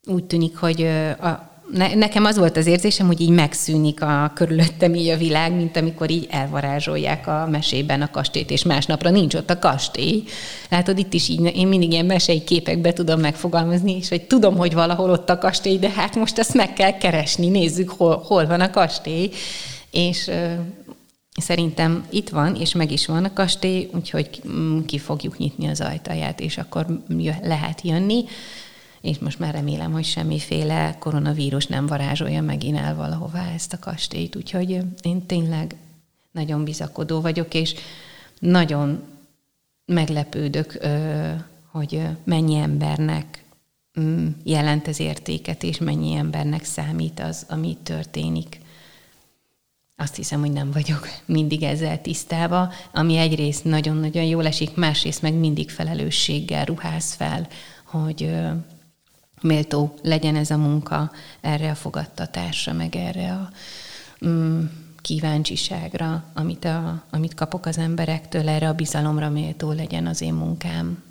úgy 0.07 0.24
tűnik, 0.24 0.57
hogy 0.57 0.83
a, 1.20 1.52
ne, 1.73 1.95
nekem 1.95 2.25
az 2.25 2.39
volt 2.39 2.57
az 2.57 2.66
érzésem, 2.66 3.07
hogy 3.07 3.20
így 3.20 3.29
megszűnik 3.29 4.03
a 4.03 4.33
körülöttem 4.35 4.95
így 4.95 5.09
a 5.09 5.16
világ, 5.16 5.53
mint 5.53 5.77
amikor 5.77 6.11
így 6.11 6.27
elvarázsolják 6.31 7.27
a 7.27 7.47
mesében 7.51 8.03
a 8.03 8.11
kastélyt, 8.11 8.51
és 8.51 8.62
másnapra 8.62 9.11
nincs 9.11 9.35
ott 9.35 9.51
a 9.51 9.59
kastély. 9.59 10.23
Látod, 10.68 10.99
itt 10.99 11.12
is 11.12 11.29
így, 11.29 11.57
én 11.57 11.66
mindig 11.66 11.93
ilyen 11.93 12.07
mesei 12.07 12.45
képekbe 12.45 12.93
tudom 12.93 13.20
megfogalmazni, 13.20 13.97
és 13.97 14.09
hogy 14.09 14.23
tudom, 14.23 14.57
hogy 14.57 14.75
valahol 14.75 15.11
ott 15.11 15.31
a 15.31 15.39
kastély, 15.39 15.79
de 15.79 15.91
hát 15.91 16.14
most 16.14 16.39
ezt 16.39 16.55
meg 16.55 16.73
kell 16.73 16.99
keresni, 16.99 17.49
nézzük, 17.49 17.91
hol, 17.91 18.23
hol 18.27 18.47
van 18.47 18.61
a 18.61 18.70
kastély. 18.70 19.31
És 19.91 20.31
Szerintem 21.41 22.07
itt 22.11 22.29
van, 22.29 22.55
és 22.55 22.75
meg 22.75 22.93
is 22.93 23.07
van 23.07 23.25
a 23.25 23.33
kastély, 23.33 23.89
úgyhogy 23.95 24.43
mm, 24.49 24.79
ki 24.81 24.99
fogjuk 24.99 25.39
nyitni 25.39 25.68
az 25.68 25.81
ajtaját, 25.81 26.41
és 26.41 26.59
akkor 26.59 26.87
lehet 27.43 27.81
jönni 27.83 28.25
és 29.03 29.19
most 29.19 29.39
már 29.39 29.55
remélem, 29.55 29.93
hogy 29.93 30.05
semmiféle 30.05 30.97
koronavírus 30.99 31.67
nem 31.67 31.87
varázsolja 31.87 32.43
megint 32.43 32.79
el 32.79 32.95
valahová 32.95 33.53
ezt 33.53 33.73
a 33.73 33.79
kastélyt. 33.79 34.37
Úgyhogy 34.37 34.81
én 35.03 35.27
tényleg 35.27 35.77
nagyon 36.31 36.65
bizakodó 36.65 37.21
vagyok, 37.21 37.55
és 37.55 37.75
nagyon 38.39 39.03
meglepődök, 39.85 40.79
hogy 41.67 42.03
mennyi 42.25 42.57
embernek 42.57 43.45
mm, 44.01 44.29
jelent 44.43 44.87
az 44.87 45.01
értéket, 45.01 45.63
és 45.63 45.79
mennyi 45.79 46.15
embernek 46.15 46.65
számít 46.65 47.21
az, 47.21 47.47
ami 47.49 47.77
történik. 47.83 48.61
azt 49.97 50.17
hiszem, 50.17 50.41
hogy 50.41 50.53
nem 50.53 50.71
vagyok 50.71 51.09
mindig 51.25 51.63
ezzel 51.63 52.01
tisztába, 52.01 52.73
ami 52.93 53.17
egyrészt 53.17 53.65
nagyon-nagyon 53.65 54.25
jól 54.25 54.47
esik, 54.47 54.75
másrészt 54.75 55.23
meg 55.23 55.35
mindig 55.35 55.71
felelősséggel 55.71 56.65
ruház 56.65 57.13
fel, 57.15 57.49
hogy 57.85 58.31
méltó 59.43 59.95
legyen 60.03 60.36
ez 60.36 60.51
a 60.51 60.57
munka 60.57 61.11
erre 61.40 61.70
a 61.70 61.74
fogadtatásra, 61.74 62.72
meg 62.72 62.97
erre 62.97 63.32
a 63.32 63.51
mm, 64.26 64.64
kíváncsiságra, 65.01 66.24
amit, 66.34 66.64
a, 66.64 67.05
amit 67.11 67.34
kapok 67.34 67.66
az 67.66 67.78
emberektől, 67.78 68.49
erre 68.49 68.68
a 68.68 68.74
bizalomra 68.74 69.30
méltó 69.30 69.72
legyen 69.72 70.07
az 70.07 70.20
én 70.20 70.34
munkám. 70.34 71.03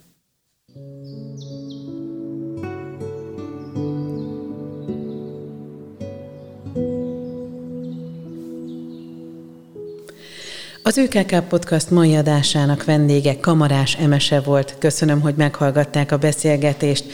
Az 10.83 10.97
ÜKK 10.97 11.47
Podcast 11.47 11.89
mai 11.89 12.15
adásának 12.15 12.83
vendége 12.83 13.39
Kamarás 13.39 13.95
Emese 13.95 14.39
volt. 14.39 14.75
Köszönöm, 14.79 15.21
hogy 15.21 15.35
meghallgatták 15.35 16.11
a 16.11 16.17
beszélgetést. 16.17 17.05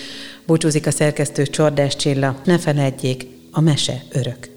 Búcsúzik 0.48 0.88
a 0.88 0.92
szerkesztő 0.92 1.46
Csordás 1.46 1.96
Csilla. 1.96 2.42
Ne 2.46 2.58
feledjék, 2.58 3.28
a 3.52 3.62
mese 3.62 4.04
örök. 4.12 4.57